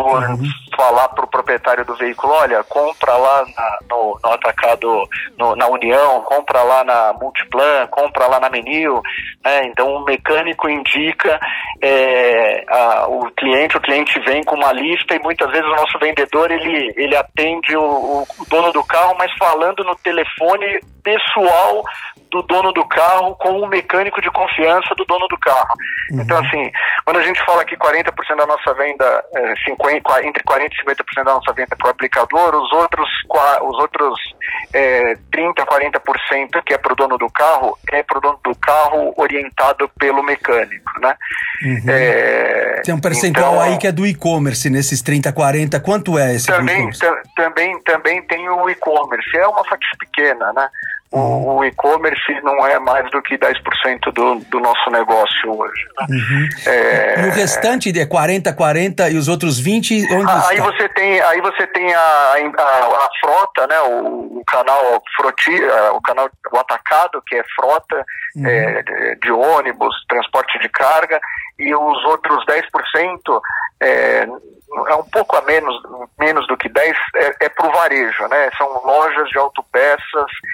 por 0.00 0.22
uhum. 0.22 0.38
falar 0.74 1.08
para 1.08 1.26
o 1.26 1.28
proprietário 1.28 1.84
do 1.84 1.94
veículo, 1.94 2.32
olha, 2.32 2.64
compra 2.64 3.14
lá 3.16 3.44
na, 3.54 3.78
no, 3.90 4.18
no, 4.24 4.32
atacado, 4.32 5.06
no, 5.38 5.56
na 5.56 5.66
União, 5.68 6.20
compra 6.22 6.62
lá 6.62 6.84
na 6.84 7.12
Multiplan, 7.14 7.86
compra 7.88 8.26
lá 8.26 8.40
na 8.40 8.50
Menil, 8.50 9.00
né? 9.44 9.64
Então 9.66 9.94
o 9.94 10.04
mecânico 10.04 10.68
indica 10.68 11.40
é, 11.82 12.64
a, 12.68 13.06
o 13.08 13.30
cliente, 13.32 13.76
o 13.76 13.80
cliente 13.80 14.18
vem 14.20 14.42
com 14.44 14.56
uma 14.56 14.72
lista 14.72 15.14
e 15.14 15.18
muitas 15.20 15.50
vezes 15.50 15.66
o 15.66 15.76
nosso 15.76 15.98
vendedor 15.98 16.50
ele, 16.50 16.92
ele 16.96 17.16
atende 17.16 17.76
o, 17.76 18.22
o 18.22 18.44
dono 18.48 18.72
do 18.72 18.84
carro, 18.84 19.14
mas 19.18 19.32
falando 19.38 19.82
no 19.84 19.94
telefone 19.96 20.80
pessoal 21.02 21.82
do 22.30 22.42
dono 22.42 22.72
do 22.72 22.86
carro 22.86 23.34
com 23.36 23.60
o 23.60 23.66
mecânico 23.66 24.20
de 24.22 24.30
confiança 24.30 24.94
do 24.94 25.04
dono 25.04 25.26
do 25.28 25.38
carro. 25.38 25.74
Uhum. 26.12 26.20
Então, 26.20 26.38
assim, 26.38 26.70
quando 27.04 27.18
a 27.18 27.22
gente 27.22 27.44
fala 27.44 27.64
que 27.64 27.76
40% 27.76 28.36
da 28.36 28.46
nossa 28.46 28.72
venda, 28.74 29.24
é, 29.34 29.54
50, 29.64 30.26
entre 30.26 30.42
40% 30.44 30.70
e 30.70 30.84
50% 30.84 31.24
da 31.24 31.34
nossa 31.34 31.52
venda 31.52 31.70
é 31.72 31.76
para 31.76 31.88
o 31.88 31.90
aplicador, 31.90 32.54
os 32.54 32.72
outros, 32.72 33.08
os 33.62 33.78
outros 33.78 34.18
é, 34.72 35.14
30%, 35.32 35.54
40% 35.64 36.62
que 36.64 36.74
é 36.74 36.78
para 36.78 36.92
o 36.92 36.96
dono 36.96 37.18
do 37.18 37.28
carro, 37.30 37.76
é 37.92 38.02
para 38.02 38.18
o 38.18 38.20
dono 38.20 38.38
do 38.42 38.54
carro 38.56 39.14
orientado 39.16 39.88
pelo 39.98 40.22
mecânico, 40.22 41.00
né? 41.00 41.14
Uhum. 41.62 41.84
É, 41.88 42.82
Tem 42.84 42.94
um 42.94 43.00
percentual 43.00 43.54
então, 43.54 43.62
aí 43.62 43.78
que 43.78 43.86
é 43.86 43.92
do 43.92 44.06
e-commerce, 44.06 44.68
nesses 44.70 45.02
30%, 45.02 45.32
40%, 45.32 45.80
quanto 45.80 46.18
é 46.18 46.34
esse 46.34 46.46
também, 46.46 46.88
também, 47.36 47.82
também 47.82 48.22
tem 48.22 48.48
o 48.48 48.68
e-commerce, 48.68 49.36
é 49.36 49.46
uma 49.46 49.64
fatia 49.64 49.96
pequena, 49.98 50.52
né? 50.52 50.68
O, 51.12 51.56
o 51.56 51.64
e-commerce 51.64 52.40
não 52.42 52.64
é 52.66 52.78
mais 52.78 53.10
do 53.10 53.20
que 53.22 53.36
10% 53.36 54.12
do, 54.12 54.36
do 54.48 54.60
nosso 54.60 54.90
negócio 54.90 55.58
hoje. 55.58 55.84
Né? 55.98 56.06
Uhum. 56.08 56.48
É... 56.66 57.20
E 57.24 57.28
o 57.28 57.32
restante 57.32 57.98
é 57.98 58.06
40, 58.06 58.52
40 58.52 59.10
e 59.10 59.16
os 59.16 59.26
outros 59.26 59.58
20, 59.58 60.06
onde 60.14 60.32
aí 60.48 60.60
você 60.60 60.88
tem 60.90 61.20
Aí 61.22 61.40
você 61.40 61.66
tem 61.68 61.92
a, 61.92 62.00
a, 62.00 62.62
a 62.62 63.08
frota, 63.20 63.66
né? 63.66 63.80
o, 63.80 64.38
o 64.38 64.44
canal 64.46 65.02
froti, 65.16 65.62
o 65.92 66.00
canal 66.00 66.30
o 66.52 66.58
atacado, 66.58 67.22
que 67.26 67.36
é 67.36 67.44
frota 67.56 68.04
uhum. 68.36 68.46
é, 68.46 69.16
de, 69.22 69.32
ônibus, 69.32 69.94
transporte 70.08 70.58
de 70.58 70.68
carga, 70.68 71.20
e 71.58 71.74
os 71.74 72.04
outros 72.04 72.44
10% 72.46 73.40
é, 73.82 74.26
é 74.88 74.94
um 74.94 75.04
pouco 75.04 75.36
a 75.36 75.42
menos, 75.42 75.76
menos 76.18 76.46
do 76.46 76.56
que 76.56 76.68
10, 76.68 76.96
é, 77.16 77.46
é 77.46 77.48
para 77.48 77.68
o 77.68 77.72
varejo, 77.72 78.28
né? 78.28 78.50
São 78.56 78.68
lojas 78.84 79.28
de 79.28 79.38
autopeças 79.38 79.69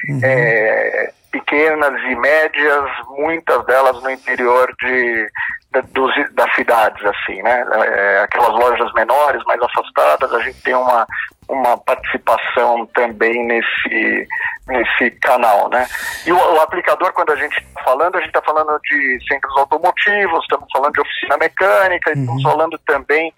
uhum. 0.09 0.21
é, 0.23 1.13
pequenas 1.31 2.03
e 2.03 2.15
médias, 2.17 2.85
muitas 3.09 3.65
delas 3.67 4.03
no 4.03 4.11
interior 4.11 4.75
de, 4.81 5.29
de 5.73 5.83
dos, 5.93 6.13
das 6.33 6.55
cidades, 6.55 7.05
assim, 7.05 7.43
né? 7.43 7.65
É, 7.85 8.21
aquelas 8.21 8.53
lojas 8.53 8.93
menores, 8.95 9.43
mais 9.45 9.61
afastadas, 9.61 10.33
a 10.33 10.41
gente 10.41 10.63
tem 10.63 10.75
uma, 10.75 11.07
uma 11.49 11.77
participação 11.77 12.87
também 12.95 13.47
nesse, 13.47 14.27
nesse 14.67 15.11
canal, 15.21 15.69
né? 15.69 15.87
E 16.27 16.33
o, 16.33 16.37
o 16.37 16.61
aplicador, 16.61 17.13
quando 17.13 17.33
a 17.33 17.37
gente 17.37 17.59
está 17.59 17.83
falando, 17.83 18.17
a 18.17 18.21
gente 18.21 18.29
está 18.29 18.43
falando 18.43 18.79
de 18.83 19.19
centros 19.29 19.57
automotivos, 19.59 20.43
estamos 20.43 20.69
falando 20.73 20.95
de 20.95 21.01
oficina 21.01 21.37
mecânica, 21.37 22.13
uhum. 22.15 22.21
estamos 22.21 22.43
falando 22.43 22.79
também 22.87 23.33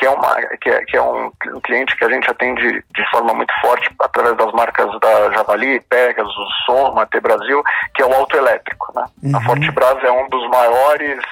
que 0.00 0.06
é, 0.06 0.10
uma, 0.10 0.34
que 0.62 0.70
é, 0.70 0.84
que 0.86 0.96
é 0.96 1.02
um, 1.02 1.26
um, 1.26 1.60
cliente 1.60 1.94
que 1.94 2.04
a 2.06 2.08
gente 2.08 2.28
atende 2.30 2.82
de 2.94 3.10
forma 3.10 3.34
muito 3.34 3.52
forte 3.60 3.94
através 4.00 4.34
das 4.34 4.50
marcas 4.52 4.88
da 4.98 5.30
Javali, 5.32 5.78
Pegasus, 5.90 6.48
Soma, 6.64 7.06
T 7.06 7.20
Brasil, 7.20 7.62
que 7.94 8.02
é 8.02 8.06
o 8.06 8.14
autoelétrico, 8.14 8.92
né? 8.96 9.04
Uhum. 9.22 9.36
A 9.36 9.40
Fortebras 9.42 10.02
é 10.02 10.10
um 10.10 10.26
dos 10.30 10.48
maiores 10.48 11.22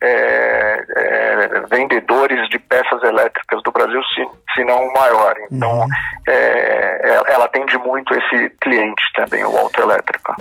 é, 0.00 0.84
é, 0.96 1.60
vendedores 1.68 2.48
de 2.48 2.60
peças 2.60 3.02
elétricas 3.02 3.60
do 3.64 3.72
Brasil, 3.72 4.00
se, 4.14 4.24
se 4.54 4.64
não 4.64 4.86
o 4.86 4.92
maior. 4.92 5.34
Então, 5.50 5.80
uhum. 5.80 5.88
é, 6.28 7.22
ela 7.26 7.46
atende 7.46 7.76
muito 7.78 8.14
esse 8.14 8.50
cliente 8.60 9.02
também, 9.16 9.44
o 9.44 9.58
autoelétrico. 9.58 10.36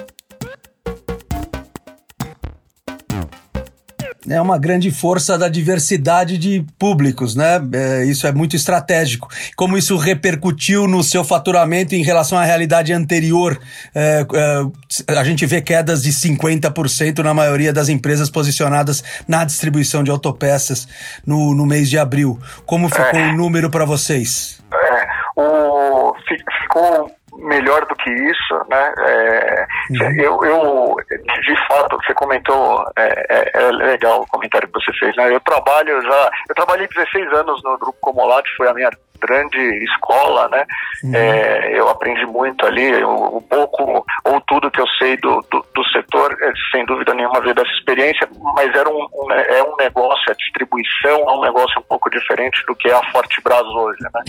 É 4.32 4.42
uma 4.42 4.58
grande 4.58 4.90
força 4.92 5.38
da 5.38 5.50
diversidade 5.50 6.38
de 6.38 6.66
públicos, 6.80 7.36
né? 7.36 7.62
É, 7.74 8.06
isso 8.06 8.26
é 8.26 8.32
muito 8.32 8.56
estratégico. 8.56 9.28
Como 9.56 9.78
isso 9.78 9.98
repercutiu 9.98 10.88
no 10.88 11.04
seu 11.04 11.24
faturamento 11.24 11.94
em 11.96 12.04
relação 12.04 12.38
à 12.38 12.44
realidade 12.44 12.94
anterior? 12.94 13.60
É, 13.94 14.26
é, 14.34 15.14
a 15.18 15.24
gente 15.24 15.46
vê 15.46 15.62
quedas 15.62 16.04
de 16.04 16.12
50% 16.12 17.20
na 17.20 17.34
maioria 17.34 17.74
das 17.74 17.90
empresas 17.90 18.30
posicionadas 18.30 19.04
na 19.28 19.44
distribuição 19.44 20.04
de 20.04 20.12
autopeças 20.12 20.88
no, 21.26 21.54
no 21.54 21.66
mês 21.66 21.90
de 21.90 21.98
abril. 21.98 22.40
Como 22.66 22.90
ficou 22.90 23.20
é. 23.20 23.30
o 23.30 23.36
número 23.36 23.70
para 23.70 23.86
vocês? 23.86 24.62
É, 24.74 25.42
o, 25.42 26.14
ficou 26.62 27.12
melhor 27.34 27.86
do 27.86 27.96
que 27.96 28.10
isso, 28.10 28.66
né? 28.70 28.94
É, 28.98 29.68
uhum. 29.90 30.12
eu, 30.20 30.44
eu, 30.44 30.96
de 31.42 31.68
fato, 31.68 31.98
você 31.98 32.14
comentou, 32.14 32.84
é, 32.98 33.26
é, 33.30 33.52
é, 33.54 33.72
legal 33.72 34.22
o 34.22 34.28
comentário 34.28 34.68
que 34.68 34.80
você 34.80 34.92
fez, 35.00 35.16
né? 35.16 35.34
Eu 35.34 35.40
trabalho 35.42 36.02
já, 36.02 36.32
eu 36.50 36.56
trabalhei 36.56 36.88
16 36.88 37.34
anos 37.34 37.64
no 37.64 37.78
Grupo 37.78 37.98
Comolate, 38.02 38.50
foi 38.58 38.68
a 38.68 38.74
minha 38.74 38.92
grande 39.22 39.60
escola, 39.84 40.50
né? 40.50 40.66
Uhum. 41.04 41.16
É, 41.16 41.80
eu 41.80 41.88
aprendi 41.90 42.26
muito 42.26 42.66
ali, 42.66 43.04
o, 43.04 43.38
o, 43.38 43.42
pouco 43.42 44.06
ou 44.26 44.42
tudo 44.42 44.72
que 44.72 44.82
eu 44.82 44.88
sei 45.00 45.16
do, 45.18 45.42
do, 45.52 45.66
do, 45.74 45.84
setor, 45.92 46.36
é, 46.42 46.52
sem 46.72 46.86
dúvida 46.86 47.14
nenhuma 47.14 47.42
veio 47.42 47.56
dessa 47.56 47.72
experiência, 47.72 48.28
mas 48.56 48.74
era 48.76 48.90
um, 48.90 49.08
um, 49.14 49.32
é 49.32 49.64
um 49.64 49.76
negócio, 49.78 50.32
a 50.32 50.36
distribuição 50.36 51.30
é 51.30 51.34
um 51.34 51.42
negócio 51.42 51.80
um 51.80 51.84
pouco 51.84 52.10
diferente 52.10 52.64
do 52.66 52.76
que 52.76 52.90
é 52.90 52.94
a 52.94 53.12
Fortebras 53.12 53.66
hoje, 53.68 54.02
né? 54.02 54.24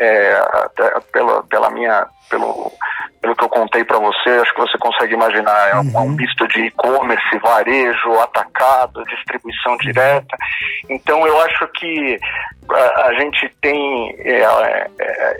É, 0.00 0.42
pela, 1.12 1.42
pela 1.44 1.70
minha 1.70 2.06
pelo, 2.28 2.72
pelo 3.20 3.34
que 3.34 3.44
eu 3.44 3.48
contei 3.48 3.84
para 3.84 3.98
você, 3.98 4.30
acho 4.30 4.54
que 4.54 4.60
você 4.60 4.78
consegue 4.78 5.14
imaginar. 5.14 5.70
É 5.70 5.76
um, 5.76 5.80
uhum. 5.80 6.02
um 6.04 6.08
misto 6.10 6.46
de 6.48 6.66
e-commerce, 6.66 7.38
varejo, 7.42 8.12
atacado, 8.20 9.02
distribuição 9.04 9.76
direta. 9.78 10.36
Então 10.88 11.26
eu 11.26 11.40
acho 11.42 11.66
que 11.68 12.18
a, 12.70 13.06
a 13.06 13.14
gente 13.14 13.48
tem. 13.60 14.14
É, 14.38 14.90
é, 15.00 15.36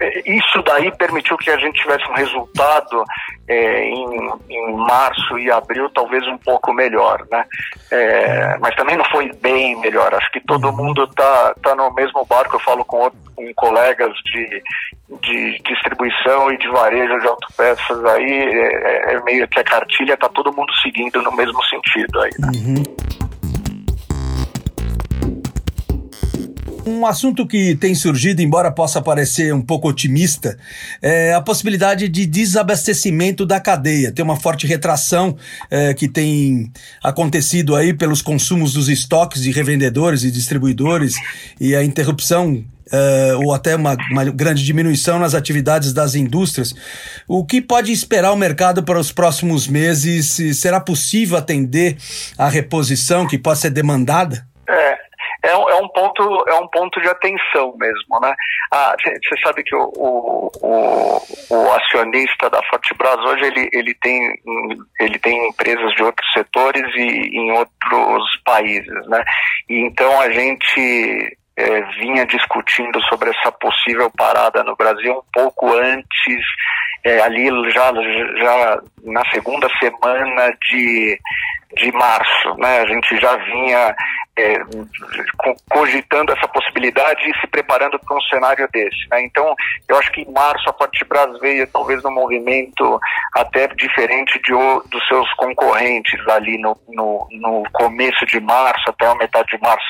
é, 0.00 0.22
isso 0.26 0.62
daí 0.62 0.90
permitiu 0.96 1.36
que 1.36 1.50
a 1.50 1.58
gente 1.58 1.80
tivesse 1.80 2.04
um 2.10 2.14
resultado 2.14 3.04
é, 3.48 3.84
em, 3.84 4.30
em 4.48 4.72
março 4.76 5.38
e 5.38 5.50
abril 5.50 5.88
talvez 5.90 6.26
um 6.26 6.38
pouco 6.38 6.72
melhor, 6.72 7.24
né? 7.30 7.44
É, 7.90 8.58
mas 8.58 8.74
também 8.74 8.96
não 8.96 9.04
foi 9.06 9.30
bem 9.40 9.78
melhor. 9.80 10.14
Acho 10.14 10.30
que 10.32 10.40
todo 10.40 10.68
uhum. 10.68 10.76
mundo 10.76 11.04
está 11.04 11.54
tá 11.62 11.74
no 11.74 11.92
mesmo 11.94 12.24
barco. 12.24 12.56
Eu 12.56 12.60
falo 12.60 12.84
com, 12.84 13.10
com 13.34 13.54
colegas 13.54 14.14
de, 14.32 14.62
de 15.20 15.58
distribuição 15.64 16.50
e 16.50 16.58
de 16.58 16.68
varejo 16.68 17.18
de 17.18 17.26
autopeças 17.26 18.04
aí, 18.04 18.32
é, 18.32 19.14
é 19.14 19.22
meio 19.22 19.46
que 19.48 19.60
a 19.60 19.64
cartilha 19.64 20.14
está 20.14 20.28
todo 20.28 20.54
mundo 20.54 20.72
seguindo 20.82 21.20
no 21.22 21.32
mesmo 21.32 21.62
sentido 21.64 22.20
aí. 22.20 22.30
Né? 22.38 22.48
Uhum. 22.54 23.21
Um 26.84 27.06
assunto 27.06 27.46
que 27.46 27.76
tem 27.76 27.94
surgido, 27.94 28.42
embora 28.42 28.70
possa 28.70 29.00
parecer 29.00 29.54
um 29.54 29.62
pouco 29.62 29.88
otimista, 29.88 30.58
é 31.00 31.32
a 31.32 31.40
possibilidade 31.40 32.08
de 32.08 32.26
desabastecimento 32.26 33.46
da 33.46 33.60
cadeia. 33.60 34.10
Tem 34.10 34.24
uma 34.24 34.36
forte 34.36 34.66
retração 34.66 35.36
é, 35.70 35.94
que 35.94 36.08
tem 36.08 36.72
acontecido 37.02 37.76
aí 37.76 37.94
pelos 37.94 38.20
consumos 38.20 38.72
dos 38.72 38.88
estoques 38.88 39.42
de 39.42 39.52
revendedores 39.52 40.24
e 40.24 40.30
distribuidores 40.30 41.14
e 41.60 41.74
a 41.74 41.84
interrupção 41.84 42.64
Uh, 42.92 43.46
ou 43.46 43.54
até 43.54 43.74
uma, 43.74 43.96
uma, 44.10 44.24
grande 44.24 44.62
diminuição 44.62 45.18
nas 45.18 45.34
atividades 45.34 45.94
das 45.94 46.14
indústrias. 46.14 46.74
O 47.26 47.42
que 47.42 47.62
pode 47.62 47.90
esperar 47.90 48.32
o 48.32 48.36
mercado 48.36 48.82
para 48.82 49.00
os 49.00 49.10
próximos 49.10 49.66
meses? 49.66 50.38
Será 50.58 50.78
possível 50.78 51.38
atender 51.38 51.96
a 52.36 52.50
reposição 52.50 53.26
que 53.26 53.38
pode 53.38 53.60
ser 53.60 53.70
demandada? 53.70 54.46
É, 55.42 55.56
um, 55.56 55.68
é 55.68 55.76
um 55.76 55.88
ponto 55.88 56.44
é 56.48 56.54
um 56.54 56.68
ponto 56.68 57.00
de 57.00 57.08
atenção 57.08 57.74
mesmo, 57.76 58.20
né? 58.20 58.34
Você 58.94 59.34
ah, 59.34 59.42
sabe 59.44 59.64
que 59.64 59.74
o, 59.74 59.90
o, 59.96 60.50
o, 60.60 61.22
o, 61.50 61.72
acionista 61.72 62.48
da 62.48 62.62
Fortebras 62.70 63.18
hoje 63.24 63.46
ele, 63.46 63.68
ele 63.72 63.94
tem 63.94 64.20
ele 65.00 65.18
tem 65.18 65.48
empresas 65.48 65.92
de 65.94 66.02
outros 66.02 66.30
setores 66.32 66.94
e 66.94 67.36
em 67.36 67.50
outros 67.52 68.24
países, 68.44 69.06
né? 69.08 69.22
E 69.68 69.80
então 69.80 70.20
a 70.20 70.30
gente 70.30 71.36
é, 71.56 71.82
vinha 71.98 72.24
discutindo 72.26 73.00
sobre 73.02 73.30
essa 73.30 73.52
possível 73.52 74.10
parada 74.16 74.62
no 74.64 74.76
Brasil 74.76 75.12
um 75.12 75.32
pouco 75.32 75.72
antes, 75.74 76.44
é, 77.04 77.20
ali 77.20 77.48
já, 77.70 77.92
já 78.38 78.80
na 79.04 79.22
segunda 79.30 79.68
semana 79.78 80.56
de 80.70 81.18
de 81.76 81.92
março, 81.92 82.54
né? 82.58 82.80
A 82.80 82.86
gente 82.86 83.16
já 83.20 83.36
vinha 83.36 83.94
é, 84.38 84.58
cogitando 85.70 86.32
essa 86.32 86.48
possibilidade 86.48 87.20
e 87.28 87.40
se 87.40 87.46
preparando 87.48 87.98
para 87.98 88.16
um 88.16 88.20
cenário 88.22 88.66
desse. 88.72 89.08
Né? 89.10 89.24
Então, 89.24 89.54
eu 89.88 89.98
acho 89.98 90.10
que 90.12 90.22
em 90.22 90.32
março 90.32 90.68
a 90.68 90.72
Fortebras 90.72 91.38
veio 91.40 91.66
talvez 91.66 92.02
num 92.02 92.12
movimento 92.12 92.98
até 93.34 93.68
diferente 93.68 94.40
de, 94.42 94.52
dos 94.52 95.06
seus 95.06 95.30
concorrentes 95.34 96.26
ali 96.28 96.56
no, 96.58 96.76
no, 96.88 97.28
no, 97.30 97.62
começo 97.72 98.24
de 98.26 98.40
março 98.40 98.88
até 98.88 99.06
a 99.06 99.14
metade 99.16 99.48
de 99.54 99.62
março. 99.62 99.86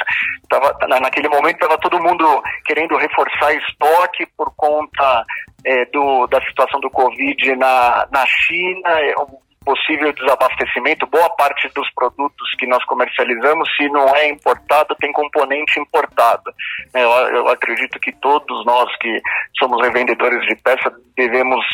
Tava, 0.49 0.77
naquele 1.01 1.29
momento 1.29 1.55
estava 1.55 1.79
todo 1.79 2.03
mundo 2.03 2.43
querendo 2.65 2.97
reforçar 2.97 3.55
estoque 3.55 4.27
por 4.37 4.53
conta 4.57 5.25
é, 5.65 5.85
do, 5.87 6.27
da 6.27 6.41
situação 6.43 6.81
do 6.81 6.91
Covid 6.91 7.55
na, 7.57 8.09
na 8.11 8.27
China, 8.27 8.91
é, 9.01 9.15
possível 9.64 10.12
desabastecimento. 10.12 11.07
Boa 11.07 11.31
parte 11.31 11.69
dos 11.75 11.88
produtos 11.95 12.50
que 12.59 12.66
nós 12.66 12.85
comercializamos, 12.85 13.69
se 13.76 13.88
não 13.88 14.09
é 14.14 14.28
importado, 14.28 14.95
tem 14.97 15.12
componente 15.12 15.78
importado. 15.81 16.52
Eu, 16.95 17.11
eu 17.11 17.49
acredito 17.49 17.99
que 18.00 18.12
todos 18.12 18.64
nós 18.64 18.95
que 18.99 19.21
somos 19.59 19.81
revendedores 19.83 20.47
de 20.47 20.57
peça 20.57 20.92
devemos 21.16 21.64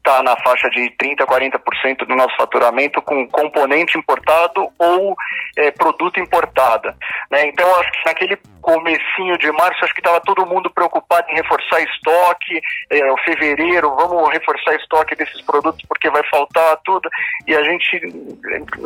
está 0.00 0.22
na 0.22 0.36
faixa 0.38 0.68
de 0.70 0.90
30% 0.96 1.20
a 1.20 1.26
40% 1.26 2.06
do 2.06 2.16
nosso 2.16 2.34
faturamento 2.36 3.00
com 3.02 3.28
componente 3.28 3.98
importado 3.98 4.68
ou 4.78 5.14
é, 5.56 5.70
produto 5.70 6.18
importado. 6.18 6.92
Né? 7.30 7.46
Então, 7.46 7.72
acho 7.80 7.92
que 7.92 7.98
naquele 8.06 8.38
comecinho 8.60 9.38
de 9.38 9.50
março, 9.52 9.84
acho 9.84 9.94
que 9.94 10.00
estava 10.00 10.20
todo 10.20 10.46
mundo 10.46 10.70
preocupado 10.70 11.26
em 11.30 11.36
reforçar 11.36 11.80
estoque, 11.82 12.60
é, 12.90 13.12
o 13.12 13.16
fevereiro, 13.18 13.94
vamos 13.94 14.30
reforçar 14.30 14.74
estoque 14.74 15.14
desses 15.14 15.40
produtos 15.42 15.82
porque 15.88 16.10
vai 16.10 16.22
faltar 16.28 16.78
tudo, 16.84 17.08
e 17.46 17.54
a 17.54 17.62
gente, 17.62 17.96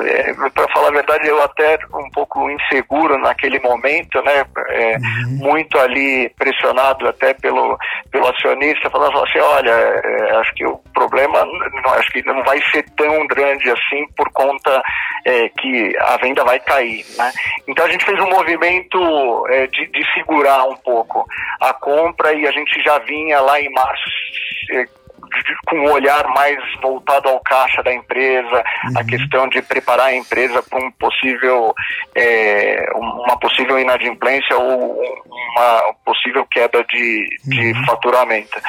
é, 0.03 0.33
para 0.51 0.73
falar 0.73 0.89
a 0.89 0.93
verdade, 0.93 1.29
eu 1.29 1.43
até 1.43 1.79
um 1.93 2.11
pouco 2.11 2.51
inseguro 2.51 3.19
naquele 3.19 3.59
momento, 3.61 4.21
né, 4.23 4.45
é, 4.69 4.97
uhum. 4.97 5.39
muito 5.39 5.79
ali 5.79 6.29
pressionado 6.31 7.09
até 7.09 7.35
pelo, 7.35 7.77
pelo 8.11 8.29
acionista, 8.29 8.91
falando 8.91 9.19
assim, 9.23 9.39
olha, 9.39 9.71
é, 9.71 10.37
acho 10.39 10.55
que 10.55 10.65
o 10.67 10.81
problema, 11.09 11.45
não, 11.45 11.95
acho 11.95 12.11
que 12.11 12.25
não 12.25 12.43
vai 12.45 12.61
ser 12.71 12.83
tão 12.97 13.27
grande 13.27 13.71
assim 13.71 14.07
por 14.17 14.31
conta 14.33 14.83
é, 15.25 15.49
que 15.51 15.97
a 15.99 16.17
venda 16.17 16.45
vai 16.45 16.59
cair, 16.61 17.05
né? 17.17 17.31
Então 17.69 17.85
a 17.85 17.91
gente 17.91 18.05
fez 18.05 18.19
um 18.21 18.31
movimento 18.31 19.47
é, 19.49 19.67
de, 19.67 19.87
de, 19.87 20.15
segurar 20.15 20.65
um 20.65 20.77
pouco 20.77 21.27
a 21.61 21.73
compra 21.75 22.33
e 22.33 22.47
a 22.47 22.53
gente 22.53 22.83
já 22.83 22.99
vinha 23.01 23.41
lá 23.41 23.61
em 23.61 23.71
março 23.71 24.11
é, 24.73 24.87
com 25.67 25.77
um 25.77 25.93
olhar 25.93 26.27
mais 26.29 26.59
voltado 26.81 27.29
ao 27.29 27.41
caixa 27.41 27.83
da 27.83 27.93
empresa, 27.93 28.65
uhum. 28.85 28.99
a 28.99 29.05
questão 29.05 29.49
de 29.49 29.63
preparar 29.63 30.07
a 30.07 30.15
empresa 30.15 30.63
para 30.63 30.85
um 30.85 30.91
possível, 30.93 31.75
é, 32.15 32.87
uma 32.95 33.39
possível 33.39 33.79
inadimplência 33.79 34.57
ou 34.57 34.95
uma 34.95 35.95
possível 36.05 36.47
queda 36.51 36.85
de, 36.85 37.27
de 37.45 37.73
uhum. 37.73 37.85
faturamento. 37.87 38.61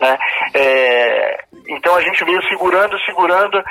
Né? 0.00 0.18
É, 0.54 1.44
então 1.68 1.94
a 1.94 2.00
gente 2.02 2.24
veio 2.24 2.42
segurando, 2.48 2.98
segurando, 3.00 3.62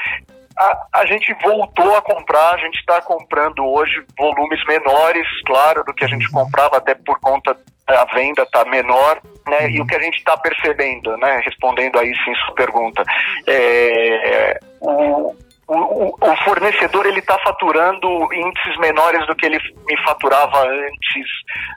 a, 0.58 0.88
a 1.02 1.06
gente 1.06 1.34
voltou 1.42 1.96
a 1.96 2.02
comprar, 2.02 2.54
a 2.54 2.58
gente 2.58 2.78
está 2.80 3.02
comprando 3.02 3.66
hoje 3.66 4.04
volumes 4.18 4.64
menores, 4.68 5.28
claro, 5.46 5.84
do 5.84 5.94
que 5.94 6.06
a 6.06 6.08
gente 6.08 6.26
uhum. 6.28 6.44
comprava, 6.44 6.78
até 6.78 6.94
por 6.94 7.20
conta 7.20 7.58
da 7.88 8.06
venda 8.06 8.44
está 8.44 8.64
menor, 8.66 9.22
né? 9.48 9.70
E 9.70 9.82
o 9.82 9.86
que 9.86 9.96
a 9.96 10.00
gente 10.00 10.18
está 10.18 10.38
percebendo, 10.38 11.16
né? 11.18 11.42
Respondendo 11.44 12.00
aí 12.00 12.14
sim 12.24 12.34
sua 12.46 12.56
pergunta, 12.56 13.04
é, 13.48 14.60
o, 14.80 15.36
o, 15.68 16.16
o, 16.20 16.36
fornecedor 16.44 17.06
ele 17.06 17.20
está 17.20 17.38
faturando 17.40 18.08
índices 18.34 18.78
menores 18.80 19.26
do 19.28 19.36
que 19.36 19.46
ele 19.46 19.60
me 19.88 19.98
faturava 20.04 20.68
antes 20.68 21.26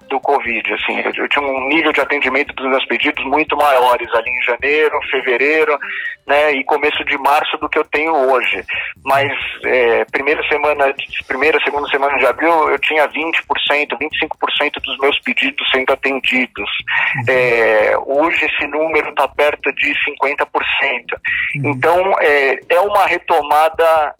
do 0.09 0.19
Covid. 0.21 0.75
Assim, 0.75 1.01
eu, 1.01 1.13
eu, 1.15 1.29
tinha 1.29 1.45
um 1.45 1.69
nível 1.69 1.93
de 1.93 2.01
atendimento 2.01 2.53
dos 2.55 2.69
meus 2.69 2.85
pedidos 2.87 3.25
muito 3.25 3.57
maiores 3.57 4.13
ali 4.15 4.31
em 4.31 4.43
janeiro, 4.43 4.99
fevereiro, 5.11 5.79
né, 6.27 6.53
e 6.53 6.65
começo 6.65 7.05
de 7.05 7.17
março 7.19 7.57
do 7.59 7.69
que 7.69 7.79
eu 7.79 7.85
tenho 7.85 8.13
hoje. 8.13 8.65
Mas 9.05 9.31
é, 9.65 10.05
primeira 10.07 10.43
semana, 10.49 10.93
primeira, 11.29 11.61
segunda 11.63 11.89
semana 11.89 12.19
de 12.19 12.27
abril, 12.27 12.69
eu 12.69 12.79
tinha 12.81 13.07
20%, 13.09 13.13
25% 13.71 14.83
dos 14.83 14.99
meus 14.99 15.19
pedidos 15.21 15.67
sendo 15.71 15.93
atendidos. 15.93 16.69
Uhum. 17.17 17.25
É, 17.29 17.95
hoje 18.05 18.45
esse 18.45 18.67
número 18.67 19.11
está 19.11 19.29
perto 19.29 19.73
de 19.75 19.95
50%. 19.95 20.47
Uhum. 21.57 21.71
Então 21.71 22.15
é, 22.21 22.59
é 22.69 22.81
uma 22.81 23.07
retomada 23.07 23.76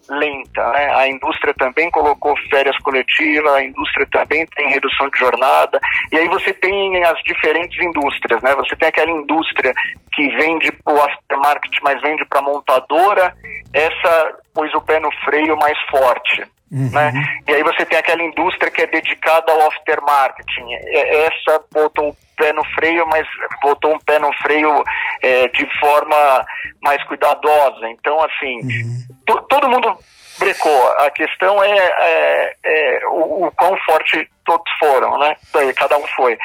lenta. 0.09 0.71
Né? 0.71 0.93
A 0.95 1.07
indústria 1.07 1.53
também 1.53 1.89
colocou 1.91 2.35
férias 2.49 2.77
coletivas, 2.79 3.53
a 3.53 3.63
indústria 3.63 4.07
também 4.11 4.45
tem 4.55 4.69
redução 4.69 5.09
de 5.09 5.19
jornada. 5.19 5.79
E 6.11 6.17
aí 6.17 6.27
você 6.27 6.53
tem 6.53 7.03
as 7.03 7.21
diferentes 7.23 7.79
indústrias. 7.81 8.41
Né? 8.41 8.55
Você 8.55 8.75
tem 8.75 8.89
aquela 8.89 9.11
indústria 9.11 9.73
que 10.13 10.27
vende 10.35 10.71
para 10.83 10.93
o 10.93 11.01
aftermarket 11.01 11.77
mas 11.83 12.01
vende 12.01 12.25
para 12.25 12.41
montadora, 12.41 13.33
essa 13.73 14.37
pôs 14.53 14.73
o 14.73 14.81
pé 14.81 14.99
no 14.99 15.11
freio 15.23 15.55
mais 15.57 15.77
forte. 15.89 16.43
Uhum. 16.71 16.89
Né? 16.91 17.13
E 17.47 17.53
aí 17.53 17.63
você 17.63 17.85
tem 17.85 17.97
aquela 17.97 18.23
indústria 18.23 18.69
que 18.69 18.81
é 18.81 18.87
dedicada 18.87 19.51
ao 19.51 19.67
aftermarket. 19.67 20.47
Essa 20.91 21.63
botou 21.71 22.09
o 22.09 22.17
pé 22.35 22.51
no 22.53 22.63
freio, 22.75 23.05
mas 23.07 23.25
botou 23.61 23.93
um 23.93 23.99
pé 23.99 24.19
no 24.19 24.31
freio 24.41 24.83
é, 25.21 25.47
de 25.47 25.79
forma 25.79 26.45
mais 26.81 27.01
cuidadosa. 27.05 27.89
Então, 27.89 28.19
assim, 28.23 28.59
uhum. 28.61 29.43
todo 29.49 29.69
mundo 29.69 29.97
brecou. 30.39 30.87
A 30.99 31.09
questão 31.11 31.63
é, 31.63 31.77
é, 31.77 32.55
é 32.63 33.07
o, 33.07 33.45
o, 33.45 33.51
quão 33.51 33.75
forte 33.85 34.29
todos 34.45 34.71
foram, 34.79 35.17
né? 35.19 35.35
Cada 35.75 35.97
um 35.97 36.07
foi. 36.15 36.37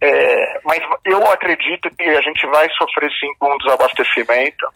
É, 0.00 0.60
mas 0.64 0.80
eu 1.04 1.24
acredito 1.30 1.90
que 1.96 2.04
a 2.04 2.20
gente 2.20 2.46
vai 2.46 2.68
sofrer 2.70 3.10
sim 3.18 3.28
com 3.38 3.52
um 3.52 3.58
desabastecimento. 3.58 4.66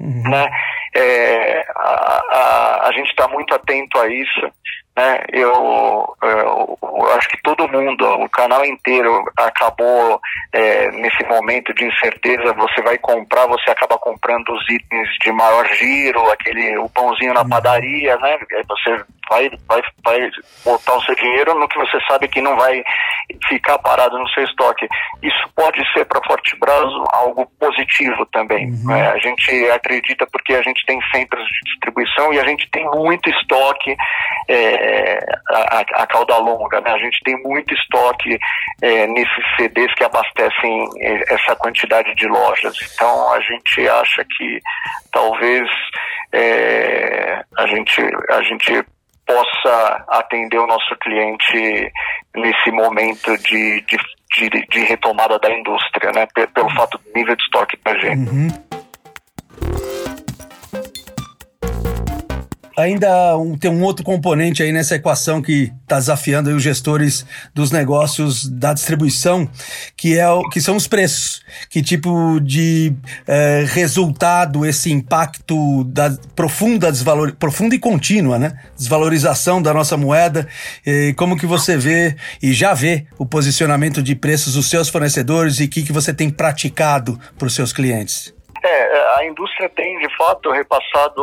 Uhum. 0.00 0.22
Né? 0.30 0.50
É, 0.94 1.64
a, 1.76 2.22
a, 2.30 2.88
a 2.88 2.92
gente 2.92 3.10
está 3.10 3.28
muito 3.28 3.54
atento 3.54 3.98
a 3.98 4.08
isso. 4.08 4.52
Né? 4.96 5.24
Eu, 5.32 6.16
eu, 6.22 6.78
eu, 6.82 7.12
acho 7.16 7.28
que 7.28 7.42
mundo, 7.80 8.04
o 8.04 8.28
canal 8.28 8.64
inteiro 8.64 9.24
acabou 9.36 10.20
é, 10.52 10.90
nesse 10.92 11.24
momento 11.28 11.72
de 11.74 11.84
incerteza. 11.84 12.52
Você 12.54 12.82
vai 12.82 12.98
comprar, 12.98 13.46
você 13.46 13.70
acaba 13.70 13.98
comprando 13.98 14.50
os 14.50 14.68
itens 14.68 15.08
de 15.22 15.32
maior 15.32 15.66
giro, 15.74 16.30
aquele 16.30 16.76
o 16.78 16.88
pãozinho 16.88 17.34
na 17.34 17.42
uhum. 17.42 17.48
padaria, 17.48 18.16
né? 18.16 18.38
Você 18.68 19.04
vai, 19.28 19.50
vai, 19.66 19.82
vai 20.04 20.30
botar 20.64 20.96
o 20.96 21.02
seu 21.02 21.14
dinheiro 21.14 21.54
no 21.54 21.68
que 21.68 21.78
você 21.78 21.98
sabe 22.08 22.28
que 22.28 22.40
não 22.40 22.56
vai 22.56 22.82
ficar 23.48 23.78
parado 23.78 24.18
no 24.18 24.28
seu 24.30 24.44
estoque. 24.44 24.88
Isso 25.22 25.50
pode 25.54 25.80
ser 25.92 26.04
para 26.06 26.20
Fortebras 26.26 26.90
algo 27.12 27.46
positivo 27.58 28.26
também. 28.26 28.70
Uhum. 28.70 28.86
Né? 28.86 29.10
A 29.10 29.18
gente 29.18 29.70
acredita 29.70 30.26
porque 30.32 30.54
a 30.54 30.62
gente 30.62 30.84
tem 30.86 30.98
centros 31.12 31.44
de 31.44 31.70
distribuição 31.70 32.32
e 32.32 32.40
a 32.40 32.44
gente 32.44 32.68
tem 32.70 32.84
muito 32.90 33.28
estoque 33.30 33.96
é, 34.48 35.18
a, 35.50 35.80
a, 36.02 36.06
cauda 36.06 36.38
longa. 36.38 36.80
Né? 36.80 36.90
A 36.90 36.98
gente 36.98 37.18
tem 37.22 37.40
muito 37.42 37.67
estoque 37.74 38.38
é, 38.82 39.06
nesses 39.06 39.44
CDs 39.56 39.92
que 39.94 40.04
abastecem 40.04 40.88
é, 41.00 41.34
essa 41.34 41.56
quantidade 41.56 42.14
de 42.14 42.26
lojas. 42.26 42.76
Então 42.94 43.32
a 43.32 43.40
gente 43.40 43.88
acha 43.88 44.24
que 44.24 44.58
talvez 45.12 45.68
é, 46.32 47.42
a 47.56 47.66
gente 47.66 48.00
a 48.30 48.42
gente 48.42 48.84
possa 49.26 50.04
atender 50.08 50.58
o 50.58 50.66
nosso 50.66 50.96
cliente 51.02 51.92
nesse 52.34 52.70
momento 52.70 53.36
de, 53.38 53.82
de, 53.82 53.98
de, 54.48 54.66
de 54.66 54.80
retomada 54.84 55.38
da 55.38 55.50
indústria, 55.50 56.10
né? 56.12 56.26
Pelo 56.54 56.70
fato 56.70 56.98
do 56.98 57.12
nível 57.14 57.36
de 57.36 57.42
estoque 57.42 57.78
da 57.84 57.98
gente. 57.98 58.30
Uhum. 58.30 58.67
Ainda 62.78 63.36
um, 63.36 63.56
tem 63.56 63.70
um 63.70 63.82
outro 63.82 64.04
componente 64.04 64.62
aí 64.62 64.72
nessa 64.72 64.94
equação 64.94 65.42
que 65.42 65.72
está 65.82 65.98
desafiando 65.98 66.50
os 66.50 66.62
gestores 66.62 67.26
dos 67.54 67.70
negócios 67.70 68.48
da 68.48 68.72
distribuição, 68.72 69.48
que, 69.96 70.16
é 70.16 70.28
o, 70.28 70.48
que 70.48 70.60
são 70.60 70.76
os 70.76 70.86
preços. 70.86 71.42
Que 71.68 71.82
tipo 71.82 72.40
de 72.40 72.92
é, 73.26 73.64
resultado 73.68 74.64
esse 74.64 74.92
impacto 74.92 75.84
da 75.84 76.16
profunda, 76.34 76.90
desvalor, 76.90 77.34
profunda 77.34 77.74
e 77.74 77.78
contínua 77.78 78.38
né? 78.38 78.52
desvalorização 78.76 79.60
da 79.60 79.74
nossa 79.74 79.96
moeda, 79.96 80.46
como 81.16 81.36
que 81.36 81.46
você 81.46 81.76
vê 81.76 82.16
e 82.42 82.52
já 82.52 82.74
vê 82.74 83.06
o 83.18 83.26
posicionamento 83.26 84.02
de 84.02 84.14
preços 84.14 84.54
dos 84.54 84.68
seus 84.68 84.88
fornecedores 84.88 85.60
e 85.60 85.64
o 85.64 85.68
que, 85.68 85.82
que 85.82 85.92
você 85.92 86.12
tem 86.12 86.30
praticado 86.30 87.18
para 87.36 87.46
os 87.46 87.54
seus 87.54 87.72
clientes? 87.72 88.37
É, 88.62 89.18
a 89.18 89.24
indústria 89.24 89.68
tem 89.70 89.98
de 89.98 90.16
fato 90.16 90.50
repassado 90.50 91.22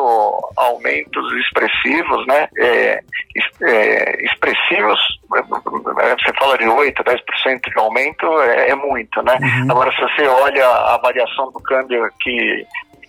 aumentos 0.55 1.33
expressivos, 1.33 2.25
né? 2.27 2.47
É, 2.57 2.99
é, 3.63 4.25
expressivos, 4.25 4.99
é, 5.35 6.15
você 6.15 6.33
fala 6.37 6.57
de 6.57 6.67
8, 6.67 7.03
10% 7.03 7.59
de 7.73 7.79
aumento, 7.79 8.25
é, 8.41 8.69
é, 8.69 8.75
muito, 8.75 9.21
né? 9.23 9.37
Uhum. 9.41 9.71
Agora, 9.71 9.91
se 9.91 10.01
você 10.01 10.27
olha 10.27 10.67
a 10.67 10.97
variação 10.97 11.51
do 11.51 11.61
câmbio 11.61 12.09
que 12.21 12.65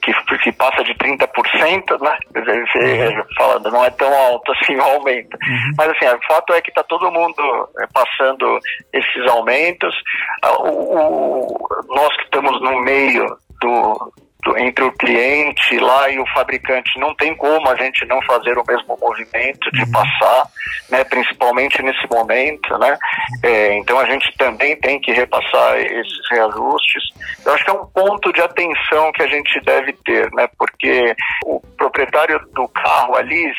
que, 0.07 0.39
que 0.39 0.53
passa 0.53 0.85
de 0.85 0.95
30%, 0.95 2.01
né? 2.01 2.19
Você 2.33 2.79
uhum. 2.79 3.25
falando, 3.37 3.71
não 3.71 3.85
é 3.85 3.91
tão 3.91 4.13
alto 4.13 4.53
assim 4.53 4.77
o 4.77 4.83
aumento. 4.83 5.37
Uhum. 5.43 5.73
Mas 5.77 5.89
assim, 5.89 6.07
o 6.07 6.27
fato 6.29 6.53
é 6.53 6.61
que 6.61 6.71
está 6.71 6.85
todo 6.85 7.11
mundo 7.11 7.69
é, 7.81 7.87
passando 7.93 8.59
esses 8.93 9.31
aumentos. 9.31 9.95
Ah, 10.43 10.63
o, 10.63 10.97
o, 10.97 11.69
nós 11.89 12.17
que 12.17 12.25
estamos 12.25 12.61
no 12.63 12.81
meio 12.83 13.27
do, 13.61 14.13
entre 14.57 14.85
o 14.85 14.93
cliente 14.93 15.79
lá 15.79 16.09
e 16.11 16.19
o 16.19 16.27
fabricante. 16.29 17.01
Não 17.01 17.15
tem 17.15 17.35
como 17.35 17.69
a 17.69 17.77
gente 17.77 18.05
não 18.07 18.21
fazer 18.23 18.57
o 18.59 18.65
mesmo 18.67 18.97
movimento 19.01 19.71
de 19.73 19.83
uhum. 19.83 19.91
passar, 19.91 20.47
né, 20.91 21.03
principalmente 21.05 21.83
nesse 21.83 22.07
momento. 22.11 22.79
Né? 22.79 22.97
É, 23.43 23.79
então 23.79 23.99
a 23.99 24.05
gente 24.05 24.31
também 24.37 24.77
tem 24.77 25.01
que 25.01 25.13
repassar 25.13 25.79
esses 25.79 26.31
reajustes. 26.31 27.03
Eu 27.45 27.55
acho 27.55 27.65
que 27.65 27.71
é 27.71 27.75
um 27.75 27.87
ponto 27.87 28.33
de 28.33 28.41
atenção 28.41 29.11
que 29.13 29.23
a 29.23 29.29
gente 29.29 29.61
deve 29.65 29.93
ter, 30.05 30.31
né, 30.33 30.49
porque 30.59 31.15
o 31.45 31.61
proprietário 31.77 32.39
do 32.53 32.69
carro 32.69 33.17
ali, 33.17 33.53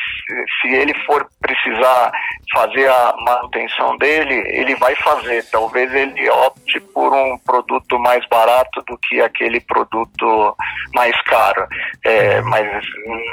se 0.60 0.68
ele 0.68 0.94
for 1.04 1.26
precisar 1.40 2.12
fazer 2.52 2.88
a 2.88 3.14
manutenção 3.24 3.96
dele, 3.98 4.42
ele 4.46 4.74
vai 4.76 4.94
fazer. 4.96 5.44
Talvez 5.50 5.92
ele 5.94 6.28
opte 6.30 6.80
por 6.80 7.12
um 7.12 7.38
produto 7.38 7.98
mais 7.98 8.26
barato 8.28 8.82
do 8.86 8.98
que 8.98 9.20
aquele 9.20 9.60
produto 9.60 10.56
mais 10.94 11.18
caro. 11.22 11.66
É, 12.04 12.40
mas 12.42 12.66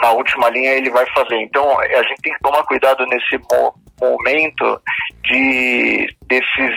na 0.02 0.12
última 0.12 0.50
linha 0.50 0.74
ele 0.74 0.90
vai 0.90 1.06
fazer. 1.14 1.42
Então 1.42 1.80
a 1.80 2.04
gente 2.04 2.22
tem 2.22 2.34
que 2.34 2.42
tomar 2.42 2.64
cuidado 2.64 3.06
nesse 3.06 3.38
mo 3.38 3.74
momento 3.98 4.82
de 5.24 6.14
desses 6.28 6.76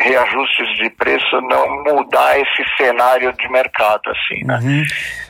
reajustes 0.00 0.68
de 0.76 0.90
preço 0.90 1.40
não 1.42 1.82
mudar 1.84 2.38
esse 2.38 2.76
cenário 2.76 3.32
de 3.34 3.48
mercado 3.50 4.02
assim 4.10 4.44
né? 4.44 4.58
Uhum. 4.62 4.82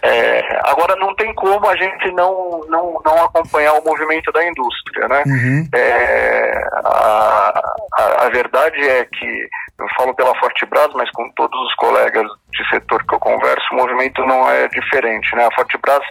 É, 0.02 0.60
agora 0.64 0.96
não 0.96 1.14
tem 1.14 1.34
como 1.34 1.68
a 1.68 1.76
gente 1.76 2.10
não, 2.12 2.60
não, 2.68 3.00
não 3.04 3.24
acompanhar 3.24 3.74
o 3.74 3.84
movimento 3.84 4.30
da 4.32 4.46
indústria 4.46 5.08
né 5.08 5.22
uhum. 5.26 5.68
é, 5.74 6.68
a, 6.84 7.62
a, 7.94 8.26
a, 8.26 8.30
verdade 8.30 8.80
é 8.80 9.04
que 9.04 9.48
eu 9.78 9.86
falo 9.96 10.14
pela 10.14 10.38
Fortebras 10.38 10.90
mas 10.94 11.10
com 11.10 11.28
todos 11.32 11.58
os 11.60 11.74
colegas 11.74 12.26
de 12.52 12.68
setor 12.70 13.04
que 13.06 13.14
eu 13.14 13.20
converso 13.20 13.66
o 13.72 13.76
movimento 13.76 14.24
não 14.24 14.48
é 14.48 14.68
diferente 14.68 15.34
né 15.34 15.46
a 15.46 15.54
Fortebras 15.54 16.02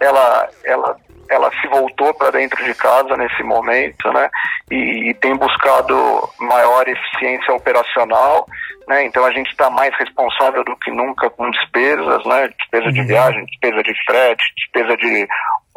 ela 0.00 0.48
ela 0.64 0.96
ela 1.30 1.50
se 1.60 1.66
voltou 1.68 2.12
para 2.14 2.30
dentro 2.30 2.62
de 2.64 2.74
casa 2.74 3.16
nesse 3.16 3.42
momento, 3.42 4.10
né? 4.12 4.28
E, 4.70 5.10
e 5.10 5.14
tem 5.14 5.36
buscado 5.36 5.94
maior 6.40 6.86
eficiência 6.88 7.54
operacional, 7.54 8.46
né? 8.88 9.04
Então 9.04 9.24
a 9.24 9.32
gente 9.32 9.50
está 9.50 9.68
mais 9.70 9.94
responsável 9.96 10.64
do 10.64 10.76
que 10.76 10.90
nunca 10.90 11.28
com 11.30 11.50
despesas, 11.50 12.24
né? 12.24 12.48
Despesa 12.48 12.92
de 12.92 13.00
uhum. 13.00 13.06
viagem, 13.06 13.44
despesa 13.46 13.82
de 13.82 13.94
frete, 14.04 14.44
despesa 14.56 14.96
de 14.96 15.26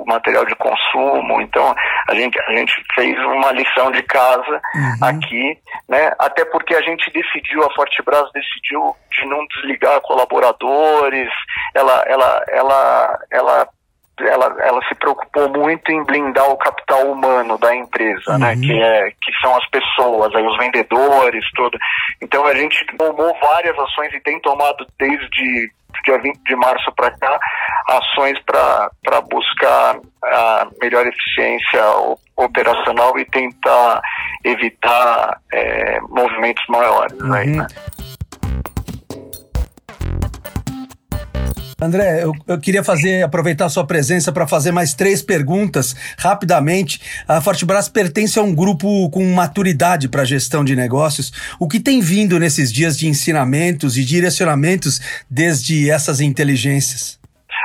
material 0.05 0.45
de 0.45 0.55
consumo. 0.55 1.41
Então 1.41 1.73
a 2.07 2.15
gente 2.15 2.39
a 2.41 2.53
gente 2.53 2.73
fez 2.95 3.17
uma 3.25 3.51
lição 3.51 3.91
de 3.91 4.03
casa 4.03 4.61
uhum. 4.75 5.07
aqui, 5.07 5.57
né? 5.87 6.11
Até 6.19 6.45
porque 6.45 6.75
a 6.75 6.81
gente 6.81 7.11
decidiu, 7.11 7.63
a 7.63 7.73
Fortebras 7.73 8.31
decidiu 8.33 8.95
de 9.11 9.25
não 9.25 9.45
desligar 9.47 10.01
colaboradores. 10.01 11.29
Ela 11.73 12.03
ela 12.07 12.43
ela 12.49 13.19
ela 13.31 13.69
ela, 14.21 14.55
ela 14.59 14.81
se 14.87 14.95
preocupou 14.95 15.49
muito 15.49 15.91
em 15.91 16.03
blindar 16.03 16.49
o 16.49 16.57
capital 16.57 17.11
humano 17.11 17.57
da 17.57 17.75
empresa, 17.75 18.37
né, 18.37 18.53
uhum. 18.53 18.59
né? 18.59 18.67
Que, 18.67 18.81
é, 18.81 19.11
que 19.11 19.31
são 19.41 19.55
as 19.55 19.69
pessoas, 19.69 20.33
aí, 20.35 20.45
os 20.45 20.57
vendedores, 20.57 21.45
tudo. 21.55 21.77
Então 22.21 22.45
a 22.45 22.55
gente 22.55 22.85
tomou 22.97 23.35
várias 23.41 23.77
ações 23.77 24.13
e 24.13 24.19
tem 24.21 24.39
tomado 24.41 24.85
desde 24.97 25.71
dia 26.05 26.17
20 26.17 26.39
de 26.43 26.55
março 26.55 26.91
para 26.95 27.11
cá 27.11 27.39
ações 27.89 28.37
para 28.45 29.21
buscar 29.29 29.97
a 30.23 30.67
melhor 30.81 31.05
eficiência 31.05 31.83
operacional 32.37 33.17
e 33.17 33.25
tentar 33.25 34.01
evitar 34.43 35.39
é, 35.51 35.99
movimentos 36.01 36.63
maiores. 36.69 37.19
Uhum. 37.19 37.33
Aí, 37.33 37.47
né? 37.47 37.67
André, 41.81 42.23
eu, 42.23 42.33
eu, 42.45 42.59
queria 42.59 42.83
fazer, 42.83 43.23
aproveitar 43.23 43.65
a 43.65 43.69
sua 43.69 43.85
presença 43.85 44.31
para 44.31 44.47
fazer 44.47 44.71
mais 44.71 44.93
três 44.93 45.21
perguntas 45.21 45.95
rapidamente. 46.17 47.01
A 47.27 47.39
Fortebras 47.39 47.87
pertence 47.87 48.37
a 48.37 48.41
um 48.41 48.53
grupo 48.53 49.09
com 49.09 49.25
maturidade 49.33 50.09
para 50.09 50.25
gestão 50.25 50.63
de 50.63 50.75
negócios. 50.75 51.31
O 51.57 51.67
que 51.67 51.79
tem 51.79 52.01
vindo 52.01 52.37
nesses 52.37 52.71
dias 52.71 52.97
de 52.97 53.07
ensinamentos 53.07 53.97
e 53.97 54.03
direcionamentos 54.03 54.99
desde 55.29 55.89
essas 55.89 56.19
inteligências? 56.19 57.17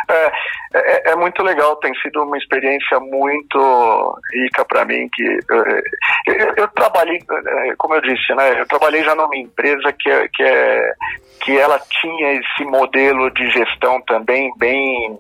É, 0.09 0.31
é, 1.05 1.11
é 1.11 1.17
muito 1.17 1.43
legal, 1.43 1.77
tem 1.77 1.95
sido 2.01 2.23
uma 2.23 2.38
experiência 2.38 2.99
muito 3.01 4.21
rica 4.33 4.64
para 4.64 4.85
mim. 4.85 5.09
Que 5.12 5.23
eu, 5.49 5.64
eu, 6.27 6.55
eu, 6.57 6.69
trabalhei, 6.69 7.19
como 7.79 7.95
eu 7.95 8.01
disse, 8.01 8.35
né? 8.35 8.61
Eu 8.61 8.67
trabalhei 8.67 9.03
já 9.05 9.14
numa 9.14 9.37
empresa 9.37 9.93
que 9.93 10.11
é, 10.11 10.29
que 10.29 10.43
é 10.43 10.93
que 11.40 11.59
ela 11.59 11.79
tinha 11.79 12.33
esse 12.33 12.64
modelo 12.64 13.31
de 13.33 13.51
gestão 13.51 14.01
também 14.03 14.51
bem 14.57 15.19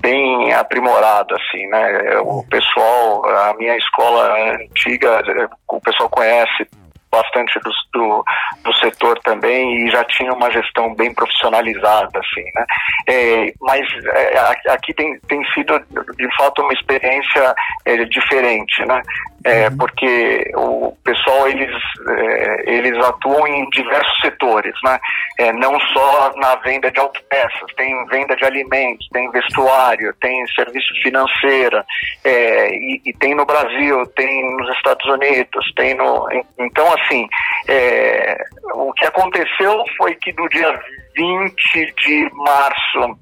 bem 0.00 0.52
aprimorado 0.52 1.34
assim 1.34 1.66
né 1.66 2.18
o 2.20 2.44
pessoal 2.48 3.24
a 3.24 3.54
minha 3.54 3.76
escola 3.76 4.52
antiga 4.52 5.20
o 5.68 5.80
pessoal 5.80 6.08
conhece 6.10 6.68
bastante 7.14 7.58
do, 7.60 7.70
do, 7.92 8.24
do, 8.64 8.74
setor 8.78 9.18
também 9.20 9.86
e 9.86 9.90
já 9.90 10.04
tinha 10.04 10.32
uma 10.32 10.50
gestão 10.50 10.94
bem 10.94 11.14
profissionalizada, 11.14 12.18
assim, 12.18 12.44
né? 12.54 12.66
É, 13.08 13.52
mas 13.60 13.86
é, 14.06 14.72
aqui 14.72 14.92
tem, 14.94 15.18
tem 15.28 15.44
sido, 15.52 15.78
de 16.16 16.36
fato, 16.36 16.62
uma 16.62 16.72
experiência 16.72 17.54
é, 17.84 18.04
diferente, 18.04 18.84
né? 18.86 19.00
É, 19.44 19.68
uhum. 19.68 19.76
porque 19.76 20.50
o 20.56 20.96
pessoal 21.04 21.46
eles 21.46 21.70
é, 22.08 22.70
eles 22.72 22.96
atuam 23.04 23.46
em 23.46 23.68
diversos 23.68 24.20
setores, 24.22 24.74
né? 24.82 24.98
É, 25.38 25.52
não 25.52 25.78
só 25.92 26.32
na 26.36 26.54
venda 26.56 26.90
de 26.90 26.98
autopeças, 26.98 27.74
tem 27.76 28.06
venda 28.06 28.34
de 28.36 28.44
alimentos, 28.44 29.06
tem 29.12 29.30
vestuário, 29.30 30.14
tem 30.18 30.46
serviço 30.48 30.94
financeiro, 31.02 31.84
é, 32.24 32.74
e, 32.74 33.02
e, 33.04 33.12
tem 33.12 33.34
no 33.34 33.44
Brasil, 33.44 34.06
tem 34.16 34.56
nos 34.56 34.74
Estados 34.76 35.06
Unidos, 35.06 35.72
tem 35.76 35.94
no 35.94 36.26
então 36.58 36.90
assim 36.94 37.28
é, 37.68 38.36
o 38.72 38.94
que 38.94 39.04
aconteceu 39.04 39.84
foi 39.98 40.14
que 40.14 40.32
do 40.32 40.48
dia 40.48 40.80
20 41.14 41.94
de 41.98 42.30
março 42.32 43.18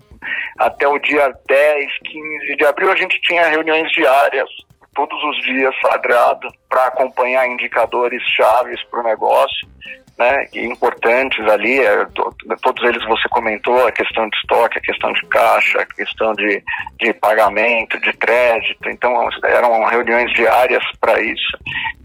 até 0.58 0.86
o 0.86 1.00
dia 1.00 1.32
10, 1.48 1.86
15 2.04 2.56
de 2.56 2.64
abril 2.64 2.92
a 2.92 2.96
gente 2.96 3.20
tinha 3.22 3.48
reuniões 3.48 3.90
diárias 3.90 4.48
todos 4.94 5.22
os 5.24 5.42
dias 5.42 5.74
sagrado 5.80 6.48
para 6.68 6.86
acompanhar 6.86 7.46
indicadores 7.48 8.22
chaves 8.36 8.82
para 8.84 9.00
o 9.00 9.04
negócio, 9.04 9.68
né, 10.18 10.46
importantes 10.54 11.44
ali, 11.48 11.80
é, 11.80 12.04
to, 12.06 12.34
todos 12.62 12.84
eles 12.84 13.04
você 13.06 13.28
comentou, 13.28 13.86
a 13.86 13.92
questão 13.92 14.28
de 14.28 14.36
estoque, 14.36 14.78
a 14.78 14.82
questão 14.82 15.12
de 15.12 15.26
caixa, 15.26 15.80
a 15.80 15.86
questão 15.86 16.32
de, 16.34 16.62
de 17.00 17.12
pagamento, 17.14 18.00
de 18.00 18.12
crédito, 18.14 18.88
então 18.88 19.28
eram 19.44 19.84
reuniões 19.84 20.32
diárias 20.32 20.84
para 21.00 21.20
isso. 21.20 21.58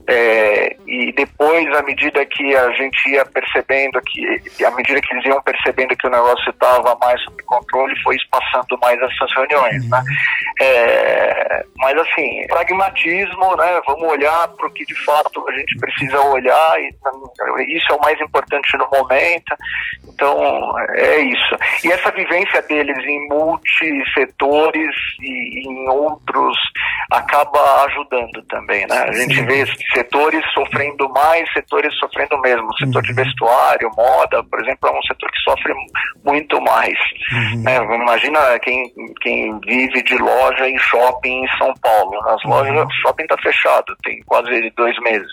É, 0.09 0.73
e 0.87 1.11
depois, 1.11 1.67
à 1.75 1.83
medida 1.83 2.25
que 2.25 2.55
a 2.55 2.71
gente 2.71 3.09
ia 3.09 3.25
percebendo 3.25 3.99
que, 4.03 4.63
à 4.63 4.71
medida 4.71 5.01
que 5.01 5.13
eles 5.13 5.25
iam 5.25 5.41
percebendo 5.41 5.97
que 5.97 6.07
o 6.07 6.09
negócio 6.09 6.49
estava 6.49 6.97
mais 7.01 7.21
sob 7.23 7.43
controle, 7.43 7.93
foi 8.03 8.15
espaçando 8.15 8.79
mais 8.81 8.97
essas 9.01 9.29
reuniões, 9.35 9.89
né? 9.89 10.01
É, 10.61 11.65
mas 11.75 11.97
assim, 11.97 12.47
pragmatismo, 12.47 13.57
né? 13.57 13.81
Vamos 13.85 14.09
olhar 14.09 14.47
para 14.47 14.67
o 14.67 14.71
que 14.71 14.85
de 14.85 14.95
fato 15.03 15.45
a 15.49 15.51
gente 15.51 15.77
precisa 15.77 16.21
olhar 16.21 16.79
e 16.79 17.75
isso 17.75 17.91
é 17.91 17.95
o 17.97 18.01
mais 18.01 18.19
importante 18.21 18.77
no 18.77 18.87
momento. 18.91 19.55
Então, 20.07 20.73
é 20.95 21.19
isso. 21.19 21.57
E 21.83 21.91
essa 21.91 22.11
vivência 22.11 22.61
deles 22.63 22.97
em 23.05 23.27
multissetores 23.27 24.95
e 25.21 25.67
em 25.67 25.89
outros 25.89 26.57
acaba 27.11 27.85
ajudando 27.85 28.41
também, 28.49 28.85
né? 28.87 28.97
A 29.07 29.11
gente 29.11 29.41
vê 29.43 29.65
setores 29.93 30.43
sofrendo 30.53 31.09
mais, 31.09 31.51
setores 31.53 31.93
sofrendo 31.97 32.37
mesmo. 32.39 32.67
O 32.67 32.77
setor 32.77 32.95
uhum. 32.95 33.01
de 33.01 33.13
vestuário, 33.13 33.91
moda, 33.95 34.43
por 34.43 34.59
exemplo, 34.61 34.89
é 34.89 34.91
um 34.91 35.01
setor 35.03 35.31
que 35.31 35.41
sofre 35.41 35.73
muito 36.25 36.59
mais. 36.61 36.97
Uhum. 37.31 37.63
Né? 37.63 37.77
Imagina 37.77 38.59
quem, 38.59 38.91
quem 39.21 39.59
vive 39.61 40.01
de 40.03 40.17
loja 40.17 40.67
em 40.67 40.77
shopping 40.79 41.43
em 41.43 41.57
São 41.57 41.73
Paulo. 41.81 42.19
As 42.27 42.43
uhum. 42.43 42.51
lojas, 42.51 42.85
o 42.85 43.01
shopping 43.01 43.23
está 43.23 43.37
fechado, 43.37 43.95
tem 44.03 44.21
quase 44.25 44.71
dois 44.75 44.97
meses. 45.01 45.31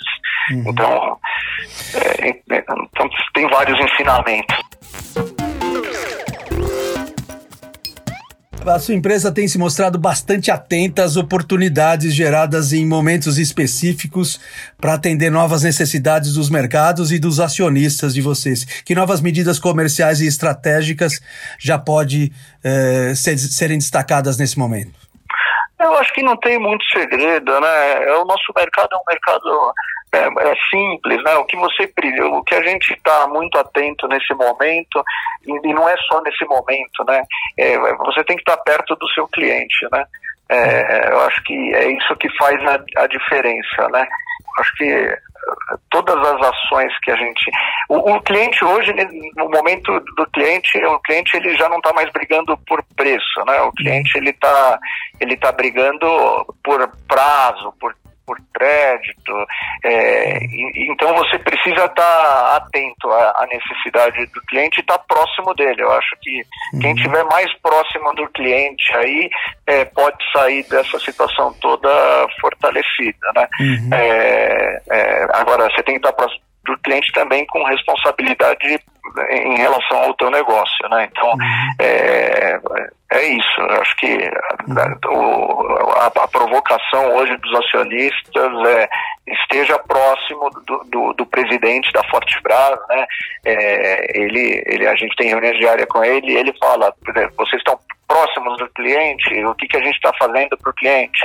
Uhum. 0.50 0.64
Então, 0.66 1.18
é, 2.50 2.53
então, 2.58 3.08
tem 3.34 3.48
vários 3.48 3.78
ensinamentos. 3.80 4.56
a 8.72 8.78
sua 8.78 8.94
empresa 8.94 9.32
tem 9.32 9.46
se 9.46 9.58
mostrado 9.58 9.98
bastante 9.98 10.50
atenta 10.50 11.04
às 11.04 11.16
oportunidades 11.16 12.14
geradas 12.14 12.72
em 12.72 12.86
momentos 12.86 13.36
específicos 13.36 14.40
para 14.80 14.94
atender 14.94 15.30
novas 15.30 15.62
necessidades 15.62 16.34
dos 16.34 16.48
mercados 16.48 17.12
e 17.12 17.18
dos 17.18 17.40
acionistas 17.40 18.14
de 18.14 18.22
vocês. 18.22 18.64
Que 18.82 18.94
novas 18.94 19.20
medidas 19.20 19.58
comerciais 19.58 20.20
e 20.20 20.26
estratégicas 20.26 21.20
já 21.58 21.78
pode 21.78 22.32
eh, 22.64 23.12
ser, 23.14 23.36
serem 23.36 23.78
destacadas 23.78 24.38
nesse 24.38 24.58
momento? 24.58 24.92
Eu 25.78 25.94
acho 25.98 26.14
que 26.14 26.22
não 26.22 26.36
tem 26.38 26.58
muito 26.58 26.84
segredo, 26.86 27.60
né? 27.60 28.04
É, 28.04 28.16
o 28.16 28.24
nosso 28.24 28.52
mercado 28.56 28.88
é 28.92 28.96
um 28.96 29.04
mercado 29.06 29.74
é, 30.14 30.50
é 30.50 30.54
simples, 30.70 31.22
né? 31.24 31.34
O 31.34 31.44
que 31.44 31.56
você 31.56 31.90
o 32.22 32.42
que 32.42 32.54
a 32.54 32.62
gente 32.62 32.92
está 32.92 33.26
muito 33.28 33.58
atento 33.58 34.06
nesse 34.08 34.32
momento 34.34 35.02
e, 35.46 35.68
e, 35.68 35.74
não 35.74 35.88
é 35.88 35.96
só 36.08 36.20
nesse 36.22 36.44
momento, 36.44 37.04
né? 37.06 37.22
É, 37.58 37.76
você 37.96 38.24
tem 38.24 38.36
que 38.36 38.42
estar 38.42 38.56
tá 38.56 38.62
perto 38.62 38.96
do 38.96 39.08
seu 39.10 39.26
cliente, 39.28 39.86
né? 39.92 40.04
É, 40.48 41.10
eu 41.10 41.20
acho 41.22 41.42
que 41.44 41.74
é 41.74 41.90
isso 41.92 42.16
que 42.16 42.28
faz 42.36 42.60
a, 42.66 43.02
a 43.02 43.06
diferença, 43.06 43.88
né? 43.90 44.06
Eu 44.56 44.60
acho 44.60 44.76
que 44.76 45.18
todas 45.90 46.16
as 46.16 46.48
ações 46.48 46.92
que 47.02 47.10
a 47.10 47.16
gente. 47.16 47.50
O, 47.88 48.14
o, 48.14 48.22
cliente 48.22 48.64
hoje, 48.64 48.92
no 49.36 49.48
momento 49.48 50.00
do 50.16 50.26
cliente, 50.32 50.78
o 50.84 50.98
cliente 51.00 51.36
ele 51.36 51.56
já 51.56 51.68
não 51.68 51.78
está 51.78 51.92
mais 51.92 52.10
brigando 52.12 52.56
por 52.66 52.82
preço, 52.96 53.44
né? 53.46 53.60
O 53.62 53.72
cliente 53.72 54.16
ele 54.16 54.30
está 54.30 54.78
ele 55.20 55.36
tá 55.36 55.52
brigando 55.52 56.06
por 56.62 56.88
prazo, 57.08 57.72
por 57.80 57.94
por 58.26 58.38
crédito. 58.52 59.32
É, 59.84 60.38
e, 60.44 60.92
então 60.92 61.14
você 61.14 61.38
precisa 61.38 61.84
estar 61.84 61.94
tá 61.94 62.56
atento 62.56 63.10
à, 63.10 63.42
à, 63.42 63.46
necessidade 63.46 64.26
do 64.26 64.40
cliente 64.42 64.78
e 64.78 64.80
estar 64.80 64.98
tá 64.98 65.04
próximo 65.06 65.54
dele. 65.54 65.82
Eu 65.82 65.92
acho 65.92 66.16
que 66.20 66.42
uhum. 66.72 66.80
quem 66.80 66.94
estiver 66.94 67.24
mais 67.24 67.52
próximo 67.60 68.12
do 68.14 68.28
cliente 68.28 68.96
aí 68.96 69.30
é, 69.66 69.84
pode 69.84 70.18
sair 70.32 70.62
dessa 70.68 70.98
situação 70.98 71.52
toda 71.60 71.88
fortalecida. 72.40 73.32
Né? 73.34 73.48
Uhum. 73.60 73.90
É, 73.92 74.82
é 74.90 75.26
agora, 75.34 75.68
você 75.70 75.82
tem 75.82 75.94
que 75.94 76.06
estar 76.06 76.12
tá 76.12 76.16
próximo 76.16 76.53
do 76.64 76.76
cliente 76.78 77.12
também 77.12 77.46
com 77.46 77.62
responsabilidade 77.64 78.80
em 79.30 79.56
relação 79.56 79.98
ao 79.98 80.14
teu 80.14 80.30
negócio, 80.30 80.88
né? 80.88 81.08
Então, 81.10 81.28
uhum. 81.28 81.74
é, 81.78 82.58
é 83.12 83.26
isso. 83.28 83.60
Eu 83.60 83.80
acho 83.80 83.96
que 83.96 84.30
a, 84.76 86.04
a, 86.04 86.06
a, 86.06 86.28
provocação 86.28 87.14
hoje 87.14 87.36
dos 87.36 87.54
acionistas 87.54 88.52
é 88.66 88.88
esteja 89.26 89.78
próximo 89.78 90.50
do, 90.66 90.84
do, 90.90 91.12
do 91.12 91.26
presidente 91.26 91.92
da 91.92 92.02
Fortebras, 92.04 92.78
né? 92.88 93.06
É, 93.44 94.18
ele, 94.18 94.62
ele, 94.66 94.86
a 94.86 94.96
gente 94.96 95.14
tem 95.16 95.28
reunião 95.28 95.52
diária 95.52 95.86
com 95.86 96.02
ele 96.02 96.32
e 96.32 96.36
ele 96.36 96.52
fala, 96.58 96.92
vocês 97.36 97.60
estão 97.60 97.78
próximos 98.06 98.58
do 98.58 98.68
cliente, 98.70 99.44
o 99.44 99.54
que, 99.54 99.66
que 99.66 99.76
a 99.76 99.82
gente 99.82 99.94
está 99.94 100.12
fazendo 100.18 100.56
para 100.58 100.70
o 100.70 100.74
cliente, 100.74 101.20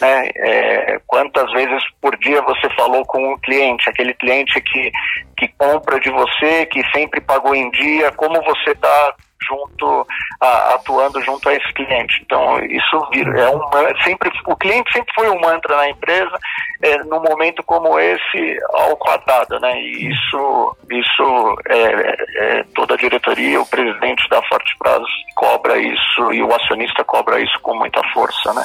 né? 0.00 0.30
É, 0.36 1.00
quantas 1.06 1.50
vezes 1.52 1.82
por 2.00 2.16
dia 2.18 2.40
você 2.42 2.68
falou 2.76 3.04
com 3.06 3.32
o 3.32 3.38
cliente, 3.40 3.88
aquele 3.88 4.14
cliente 4.14 4.60
que, 4.60 4.90
que 5.36 5.48
compra 5.58 5.98
de 6.00 6.10
você, 6.10 6.66
que 6.66 6.82
sempre 6.90 7.20
pagou 7.20 7.54
em 7.54 7.70
dia, 7.70 8.12
como 8.12 8.42
você 8.42 8.70
está 8.70 9.14
junto 9.48 10.06
a, 10.40 10.74
atuando 10.74 11.20
junto 11.22 11.48
a 11.48 11.54
esse 11.54 11.72
cliente. 11.72 12.20
Então 12.22 12.58
isso 12.64 13.08
é 13.36 13.50
um 13.50 14.02
sempre 14.02 14.30
o 14.46 14.56
cliente 14.56 14.92
sempre 14.92 15.12
foi 15.14 15.28
um 15.30 15.40
mantra 15.40 15.76
na 15.76 15.88
empresa. 15.88 16.38
É, 16.82 16.98
num 17.04 17.22
momento 17.22 17.62
como 17.62 17.98
esse 17.98 18.58
ao 18.74 18.94
quadrado, 18.96 19.58
né? 19.58 19.80
E 19.80 20.10
isso 20.10 20.76
isso 20.90 21.56
é, 21.68 22.16
é, 22.36 22.64
toda 22.74 22.92
a 22.94 22.96
diretoria, 22.98 23.60
o 23.60 23.66
presidente 23.66 24.28
da 24.28 24.42
Forte 24.42 24.76
Prazo 24.78 25.06
cobra 25.34 25.78
isso 25.78 26.32
e 26.32 26.42
o 26.42 26.54
acionista 26.54 27.02
cobra 27.04 27.40
isso 27.40 27.58
com 27.62 27.74
muita 27.74 28.02
força, 28.12 28.52
né? 28.52 28.62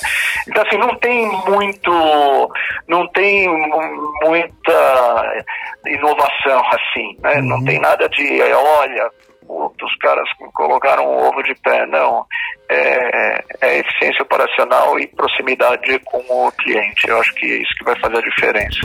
Então 0.48 0.64
assim 0.64 0.78
não 0.78 0.94
tem 0.96 1.28
muito 1.48 2.52
não 2.88 3.08
tem 3.10 3.48
muita 4.24 5.46
inovação 5.88 6.62
assim, 6.68 7.18
né? 7.22 7.36
Uhum. 7.36 7.44
Não 7.44 7.64
tem 7.64 7.80
nada 7.80 8.10
de 8.10 8.42
olha 8.42 9.10
os 9.50 9.96
caras 9.98 10.30
colocaram 10.54 11.06
o 11.06 11.28
ovo 11.28 11.42
de 11.42 11.56
pé, 11.56 11.86
não. 11.88 12.26
É, 12.70 13.44
é, 13.62 13.80
eficiência 13.80 14.22
operacional 14.22 15.00
e 15.00 15.08
proximidade 15.08 16.00
com 16.06 16.20
o 16.20 16.52
cliente. 16.52 17.08
Eu 17.08 17.20
acho 17.20 17.34
que 17.36 17.46
é 17.46 17.62
isso 17.62 17.74
que 17.78 17.84
vai 17.84 18.00
fazer 18.00 18.18
a 18.18 18.22
diferença. 18.22 18.80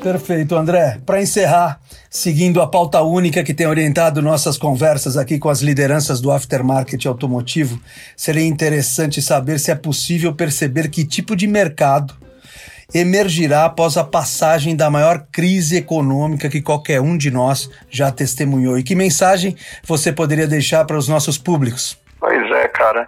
Perfeito, 0.00 0.54
André. 0.54 1.00
Para 1.06 1.22
encerrar, 1.22 1.80
seguindo 2.10 2.60
a 2.60 2.66
pauta 2.66 3.00
única 3.00 3.42
que 3.42 3.54
tem 3.54 3.66
orientado 3.66 4.20
nossas 4.20 4.58
conversas 4.58 5.16
aqui 5.16 5.38
com 5.38 5.48
as 5.48 5.62
lideranças 5.62 6.20
do 6.20 6.30
aftermarket 6.30 7.06
automotivo, 7.06 7.80
seria 8.14 8.44
interessante 8.44 9.22
saber 9.22 9.58
se 9.58 9.70
é 9.70 9.74
possível 9.74 10.34
perceber 10.34 10.90
que 10.90 11.06
tipo 11.06 11.34
de 11.34 11.46
mercado 11.46 12.14
emergirá 12.92 13.64
após 13.64 13.96
a 13.96 14.04
passagem 14.04 14.76
da 14.76 14.90
maior 14.90 15.26
crise 15.32 15.76
econômica 15.76 16.48
que 16.48 16.62
qualquer 16.62 17.00
um 17.00 17.16
de 17.16 17.30
nós 17.30 17.70
já 17.88 18.10
testemunhou. 18.10 18.78
E 18.78 18.82
que 18.82 18.94
mensagem 18.94 19.56
você 19.84 20.12
poderia 20.12 20.46
deixar 20.46 20.84
para 20.84 20.96
os 20.96 21.08
nossos 21.08 21.38
públicos? 21.38 21.98
Pois 22.24 22.50
é, 22.52 22.68
cara. 22.68 23.06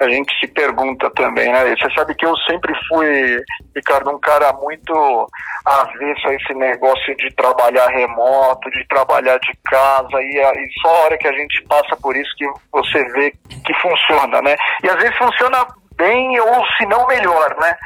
A 0.00 0.08
gente 0.08 0.32
se 0.38 0.46
pergunta 0.46 1.10
também, 1.10 1.52
né? 1.52 1.74
Você 1.76 1.92
sabe 1.94 2.14
que 2.14 2.24
eu 2.24 2.36
sempre 2.38 2.72
fui, 2.88 3.42
Ricardo, 3.74 4.10
um 4.10 4.20
cara 4.20 4.52
muito 4.52 5.28
avesso 5.64 6.28
a 6.28 6.34
esse 6.34 6.54
negócio 6.54 7.16
de 7.16 7.34
trabalhar 7.34 7.88
remoto, 7.88 8.70
de 8.70 8.86
trabalhar 8.86 9.38
de 9.38 9.52
casa, 9.64 10.20
e, 10.20 10.38
e 10.38 10.80
só 10.80 10.88
a 10.88 11.04
hora 11.04 11.18
que 11.18 11.26
a 11.26 11.32
gente 11.32 11.60
passa 11.64 11.96
por 11.96 12.16
isso 12.16 12.30
que 12.36 12.46
você 12.72 13.04
vê 13.12 13.32
que 13.64 13.74
funciona, 13.80 14.40
né? 14.42 14.56
E 14.82 14.88
às 14.88 14.96
vezes 14.96 15.16
funciona 15.16 15.66
bem 16.02 16.40
ou 16.40 16.66
se 16.76 16.86
não 16.86 17.06
melhor, 17.06 17.56
né? 17.60 17.76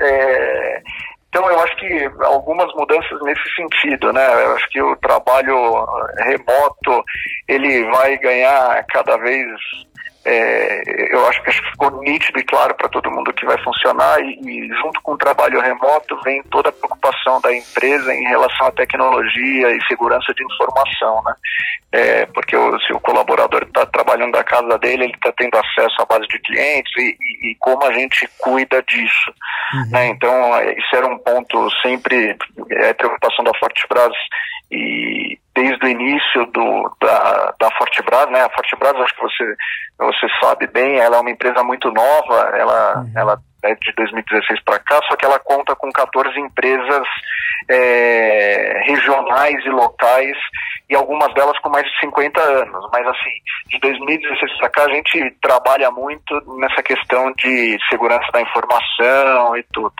É. 0.00 0.06
É, 0.06 0.82
então 1.28 1.50
eu 1.50 1.58
acho 1.60 1.76
que 1.76 2.10
algumas 2.22 2.72
mudanças 2.74 3.20
nesse 3.22 3.54
sentido, 3.56 4.12
né? 4.12 4.24
Eu 4.44 4.54
acho 4.54 4.68
que 4.70 4.80
o 4.80 4.96
trabalho 4.96 5.84
remoto 6.18 7.04
ele 7.48 7.84
vai 7.90 8.16
ganhar 8.18 8.84
cada 8.92 9.16
vez 9.16 9.50
é, 10.24 11.14
eu 11.14 11.26
acho 11.28 11.42
que 11.42 11.52
ficou 11.52 12.02
nítido 12.02 12.38
e 12.38 12.44
claro 12.44 12.74
para 12.74 12.88
todo 12.88 13.10
mundo 13.10 13.32
que 13.32 13.44
vai 13.44 13.62
funcionar 13.62 14.20
e, 14.20 14.40
e, 14.40 14.68
junto 14.80 15.00
com 15.02 15.12
o 15.12 15.18
trabalho 15.18 15.60
remoto 15.60 16.18
vem 16.22 16.42
toda 16.44 16.70
a 16.70 16.72
preocupação 16.72 17.40
da 17.42 17.54
empresa 17.54 18.12
em 18.14 18.24
relação 18.24 18.66
à 18.66 18.72
tecnologia 18.72 19.70
e 19.70 19.86
segurança 19.86 20.32
de 20.32 20.42
informação, 20.44 21.22
né? 21.24 21.34
É, 21.92 22.26
porque 22.26 22.56
o, 22.56 22.80
se 22.80 22.92
o 22.92 23.00
colaborador 23.00 23.62
está 23.64 23.84
trabalhando 23.86 24.32
da 24.32 24.42
casa 24.42 24.78
dele, 24.78 25.04
ele 25.04 25.14
está 25.14 25.30
tendo 25.32 25.56
acesso 25.56 26.00
à 26.00 26.06
base 26.06 26.26
de 26.26 26.38
clientes 26.40 26.92
e, 26.96 27.16
e, 27.20 27.50
e 27.50 27.54
como 27.56 27.84
a 27.84 27.92
gente 27.92 28.28
cuida 28.38 28.82
disso, 28.82 29.32
uhum. 29.74 29.90
né? 29.90 30.06
Então 30.06 30.32
isso 30.72 30.96
era 30.96 31.06
um 31.06 31.18
ponto 31.18 31.68
sempre 31.82 32.36
é 32.70 32.94
preocupação 32.94 33.44
da 33.44 33.52
Fortebras 33.58 34.16
e 34.70 35.38
desde 35.54 35.86
o 35.86 35.88
início 35.88 36.46
do, 36.46 36.96
da, 37.00 37.54
da 37.60 37.70
Fortebras, 37.78 38.28
né? 38.30 38.42
A 38.42 38.50
Fortebras, 38.50 38.96
acho 38.96 39.14
que 39.14 39.22
você, 39.22 39.56
você 39.98 40.26
sabe 40.40 40.66
bem, 40.66 40.98
ela 40.98 41.16
é 41.16 41.20
uma 41.20 41.30
empresa 41.30 41.62
muito 41.62 41.90
nova, 41.90 42.50
ela, 42.56 42.98
uhum. 42.98 43.12
ela 43.14 43.38
é 43.62 43.74
de 43.74 43.92
2016 43.96 44.60
para 44.64 44.78
cá, 44.78 45.00
só 45.08 45.16
que 45.16 45.24
ela 45.24 45.38
conta 45.38 45.74
com 45.74 45.90
14 45.90 46.38
empresas 46.38 47.06
é, 47.68 48.82
regionais 48.84 49.64
e 49.64 49.70
locais 49.70 50.36
e 50.88 50.94
algumas 50.94 51.32
delas 51.34 51.58
com 51.60 51.70
mais 51.70 51.86
de 51.86 52.00
50 52.00 52.40
anos. 52.40 52.88
Mas 52.92 53.06
assim, 53.06 53.30
de 53.68 53.78
2016 53.80 54.58
para 54.58 54.68
cá 54.68 54.84
a 54.84 54.90
gente 54.90 55.30
trabalha 55.40 55.90
muito 55.90 56.58
nessa 56.58 56.82
questão 56.82 57.32
de 57.32 57.78
segurança 57.88 58.30
da 58.32 58.42
informação 58.42 59.56
e 59.56 59.62
tudo. 59.72 59.94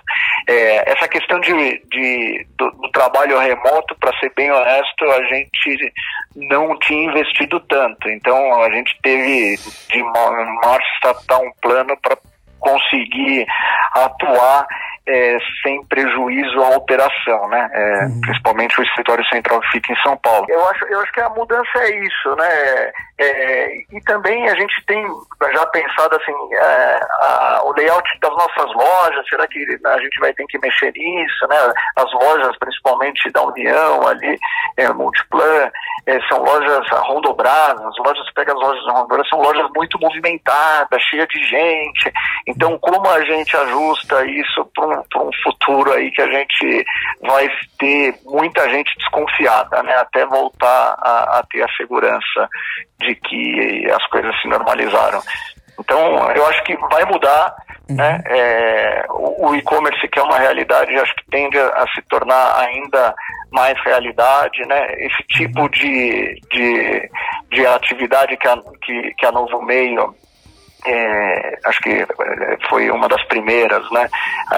É, 0.47 0.93
essa 0.93 1.09
questão 1.09 1.41
de, 1.41 1.53
de 1.89 2.47
do, 2.59 2.71
do 2.71 2.91
trabalho 2.91 3.39
remoto, 3.39 3.97
para 3.99 4.17
ser 4.19 4.31
bem 4.37 4.51
honesto, 4.51 5.05
a 5.05 5.25
gente 5.25 5.93
não 6.37 6.79
tinha 6.81 7.05
investido 7.05 7.59
tanto. 7.61 8.09
Então 8.11 8.63
a 8.63 8.71
gente 8.71 8.95
teve 9.03 9.57
de 9.89 10.03
março 10.03 10.89
está 10.95 11.39
um 11.39 11.53
plano 11.61 11.97
para 12.03 12.17
conseguir 12.59 13.47
atuar 13.95 14.67
é, 15.07 15.37
sem 15.63 15.85
prejuízo 15.85 16.61
à 16.63 16.71
operação, 16.77 17.49
né? 17.49 17.69
É, 17.73 18.05
uhum. 18.07 18.21
Principalmente 18.23 18.81
o 18.81 18.85
escritório 18.85 19.25
central 19.27 19.61
que 19.61 19.71
fica 19.73 19.93
em 19.93 20.03
São 20.03 20.17
Paulo. 20.17 20.47
Eu 20.49 20.67
acho, 20.69 20.85
eu 20.87 21.01
acho 21.01 21.13
que 21.13 21.21
a 21.21 21.29
mudança 21.29 21.79
é 21.79 22.05
isso, 22.05 22.37
né? 22.37 22.93
É, 23.19 23.77
e 23.93 24.01
também 24.07 24.49
a 24.49 24.55
gente 24.55 24.75
tem 24.87 25.07
já 25.53 25.67
pensado 25.67 26.17
assim, 26.17 26.33
é, 26.55 27.01
a, 27.21 27.61
o 27.65 27.73
layout 27.73 28.09
das 28.21 28.33
nossas 28.33 28.75
lojas, 28.75 29.29
será 29.29 29.47
que 29.47 29.65
a 29.87 29.99
gente 29.99 30.21
vai 30.21 30.33
ter 30.33 30.45
que 30.47 30.59
mexer 30.59 30.93
nisso, 30.93 31.47
né? 31.49 31.57
As 31.97 32.13
lojas, 32.13 32.57
principalmente 32.59 33.31
da 33.31 33.43
União 33.43 34.07
ali, 34.09 34.39
é, 34.77 34.93
Multiplan, 34.93 35.71
é, 36.07 36.21
são 36.29 36.43
lojas 36.43 36.87
Rondobras, 36.91 37.81
as 37.81 37.97
lojas, 37.99 38.31
pega 38.35 38.53
as 38.53 38.59
lojas 38.59 38.85
Rondobras, 38.85 39.29
são 39.29 39.41
lojas 39.41 39.67
muito 39.75 39.99
movimentadas, 40.01 41.03
cheias 41.03 41.29
de 41.29 41.43
gente. 41.45 42.13
Então, 42.47 42.79
como 42.79 43.09
a 43.09 43.25
gente 43.25 43.57
ajusta 43.57 44.25
isso 44.27 44.65
para 44.75 44.87
um, 44.87 44.94
um 44.95 45.31
futuro 45.43 45.93
aí 45.93 46.11
que 46.11 46.23
a 46.23 46.31
gente 46.31 46.85
vai 47.23 47.49
ter 47.79 48.15
muita 48.25 48.69
gente 48.71 48.97
desconfiada, 48.99 49.83
né? 49.83 49.95
Até 49.97 50.27
voltar 50.27 50.97
a, 50.99 51.39
a 51.39 51.43
ter 51.51 51.63
a 51.63 51.77
segurança 51.77 52.49
de 53.01 53.15
que 53.15 53.91
as 53.91 54.07
coisas 54.09 54.35
se 54.41 54.49
normalizaram. 54.49 55.21
Então, 55.79 56.31
eu 56.33 56.47
acho 56.47 56.63
que 56.65 56.77
vai 56.77 57.05
mudar, 57.05 57.55
uhum. 57.89 57.97
né? 57.97 58.23
É, 58.27 59.05
o, 59.11 59.49
o 59.49 59.57
e-commerce 59.57 60.09
que 60.09 60.19
é 60.19 60.23
uma 60.23 60.39
realidade, 60.39 60.95
acho 60.95 61.15
que 61.17 61.31
tende 61.31 61.59
a, 61.59 61.67
a, 61.69 61.87
se 61.95 62.03
tornar 62.03 62.61
ainda 62.61 63.15
mais 63.53 63.79
realidade, 63.85 64.65
né? 64.67 64.95
Esse 64.99 65.23
tipo 65.29 65.63
uhum. 65.63 65.69
de, 65.69 66.41
de, 66.53 67.11
de 67.51 67.67
atividade 67.67 68.37
que 68.37 68.49
a, 68.49 68.57
que, 68.83 69.15
que 69.19 69.27
a 69.27 69.33
Novo 69.33 69.63
Meio 69.63 70.15
é, 70.87 71.59
acho 71.65 71.81
que 71.81 71.91
é, 71.91 72.07
foi 72.69 72.91
uma 72.91 73.09
das 73.09 73.23
primeiras 73.25 73.89
né, 73.91 74.09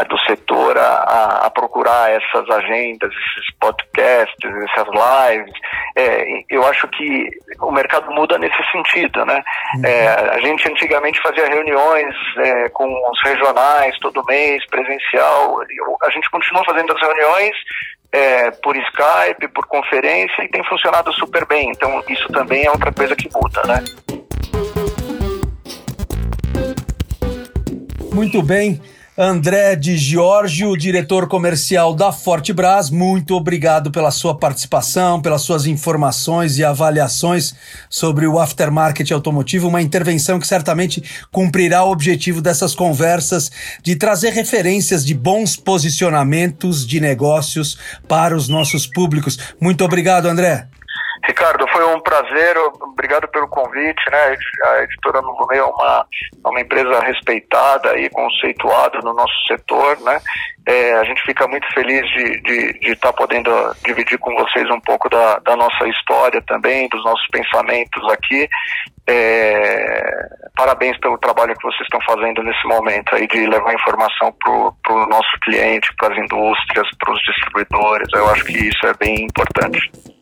do 0.09 0.19
setor 0.21 0.77
a, 0.77 1.47
a, 1.47 1.51
procurar 1.51 2.11
essas 2.11 2.49
agendas, 2.51 3.11
esses 3.13 3.55
podcasts, 3.61 4.51
essas 4.71 4.87
lives. 4.89 5.55
É, 5.97 6.25
eu 6.51 6.67
acho 6.67 6.89
que 6.89 7.31
o 7.61 7.71
mercado 7.71 8.11
muda 8.13 8.39
nesse 8.39 8.63
sentido. 8.73 9.25
Né? 9.25 9.43
É, 9.85 10.09
a 10.09 10.41
gente 10.41 10.69
antigamente 10.69 11.21
fazia 11.23 11.47
reuniões 11.47 12.15
é, 12.39 12.69
com 12.71 12.87
os 13.11 13.23
regionais 13.23 13.97
todo 14.01 14.25
mês, 14.25 14.65
presencial. 14.67 15.61
A 16.03 16.11
gente 16.11 16.31
continua 16.31 16.65
fazendo 16.65 16.93
as 16.93 17.01
reuniões 17.01 17.57
é, 18.13 18.51
por 18.51 18.77
Skype, 18.77 19.49
por 19.49 19.67
conferência 19.67 20.43
e 20.43 20.49
tem 20.49 20.65
funcionado 20.65 21.13
super 21.13 21.47
bem. 21.47 21.71
Então 21.71 22.03
isso 22.09 22.27
também 22.29 22.65
é 22.65 22.71
outra 22.71 22.93
coisa 22.93 23.15
que 23.15 23.29
muda, 23.33 23.63
né? 23.67 23.85
Muito 28.17 28.43
bem. 28.43 28.81
André 29.19 29.77
de 29.77 29.95
Giorgio, 29.99 30.75
diretor 30.75 31.29
comercial 31.29 31.95
da 31.95 32.11
Fortebras, 32.11 32.89
muito 32.89 33.35
obrigado 33.35 33.91
pela 33.91 34.11
sua 34.11 34.35
participação, 34.35 35.21
pelas 35.21 35.43
suas 35.43 35.67
informações 35.67 36.57
e 36.57 36.65
avaliações 36.65 37.55
sobre 37.91 38.27
o 38.27 38.39
aftermarket 38.39 39.11
automotivo, 39.11 39.69
uma 39.69 39.83
intervenção 39.83 40.41
que 40.41 40.47
certamente 40.47 41.03
cumprirá 41.31 41.85
o 41.85 41.91
objetivo 41.91 42.41
dessas 42.41 42.75
conversas 42.75 43.53
de 43.83 43.97
trazer 43.97 44.33
referências 44.33 45.05
de 45.05 45.13
bons 45.13 45.55
posicionamentos 45.55 46.87
de 46.87 47.01
negócios 47.01 47.77
para 48.09 48.35
os 48.35 48.49
nossos 48.49 48.87
públicos. 48.87 49.39
Muito 49.61 49.85
obrigado, 49.85 50.25
André. 50.25 50.69
Ricardo, 51.27 51.67
foi 51.73 51.85
um 51.85 52.01
prazer, 52.01 52.57
obrigado 52.81 53.27
pelo 53.29 53.49
convite, 53.49 54.11
né? 54.11 54.37
A 54.65 54.83
editora 54.85 55.21
Novo 55.21 55.45
Meio 55.49 55.63
é 55.63 55.67
uma, 55.67 56.07
é 56.45 56.49
uma 56.49 56.61
empresa 56.61 57.01
respeitada 57.01 57.99
e 57.99 58.09
conceituada 58.11 59.01
no 59.01 59.13
nosso 59.13 59.35
setor, 59.49 60.01
né? 60.03 60.21
É, 60.69 60.95
a 60.95 61.05
gente 61.05 61.21
fica 61.23 61.49
muito 61.49 61.67
feliz 61.75 62.03
de 62.11 62.79
estar 62.93 63.13
tá 63.13 63.13
podendo 63.13 63.51
dividir 63.85 64.19
com 64.19 64.35
vocês 64.35 64.71
um 64.71 64.81
pouco 64.81 65.09
da, 65.09 65.39
da 65.41 65.57
nossa 65.57 65.89
história 65.89 66.41
também, 66.43 66.89
dos 66.89 67.05
nossos 67.05 67.27
pensamentos 67.29 68.03
aqui. 68.13 68.49
É, 69.09 70.01
parabéns 70.57 70.99
pelo 70.99 71.19
trabalho 71.19 71.57
que 71.57 71.63
vocês 71.63 71.83
estão 71.83 72.01
fazendo 72.03 72.43
nesse 72.43 72.67
momento 72.69 73.15
aí 73.15 73.27
de 73.27 73.47
levar 73.47 73.75
informação 73.75 74.33
para 74.41 74.95
o 74.95 75.07
nosso 75.07 75.41
cliente, 75.43 75.93
para 75.97 76.13
as 76.15 76.21
indústrias, 76.21 76.89
para 76.99 77.13
os 77.13 77.21
distribuidores. 77.23 78.09
Eu 78.15 78.31
acho 78.31 78.45
que 78.45 78.69
isso 78.69 78.87
é 78.87 78.95
bem 78.95 79.25
importante. 79.25 80.16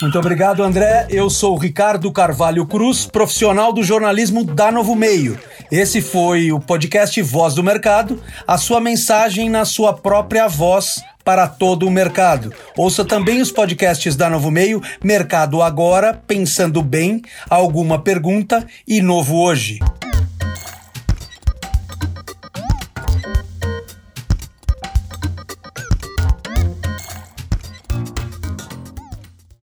Muito 0.00 0.16
obrigado, 0.16 0.62
André. 0.62 1.08
Eu 1.10 1.28
sou 1.28 1.56
Ricardo 1.56 2.12
Carvalho 2.12 2.64
Cruz, 2.66 3.04
profissional 3.04 3.72
do 3.72 3.82
jornalismo 3.82 4.44
da 4.44 4.70
Novo 4.70 4.94
Meio. 4.94 5.36
Esse 5.72 6.00
foi 6.00 6.52
o 6.52 6.60
podcast 6.60 7.20
Voz 7.20 7.54
do 7.54 7.64
Mercado, 7.64 8.22
a 8.46 8.56
sua 8.56 8.80
mensagem 8.80 9.50
na 9.50 9.64
sua 9.64 9.92
própria 9.92 10.46
voz 10.46 11.02
para 11.24 11.48
todo 11.48 11.84
o 11.84 11.90
mercado. 11.90 12.54
Ouça 12.76 13.04
também 13.04 13.42
os 13.42 13.50
podcasts 13.50 14.14
da 14.14 14.30
Novo 14.30 14.52
Meio, 14.52 14.80
Mercado 15.02 15.60
Agora, 15.60 16.14
Pensando 16.14 16.80
Bem, 16.80 17.20
Alguma 17.50 18.00
Pergunta 18.00 18.64
e 18.86 19.02
Novo 19.02 19.36
Hoje. 19.36 19.80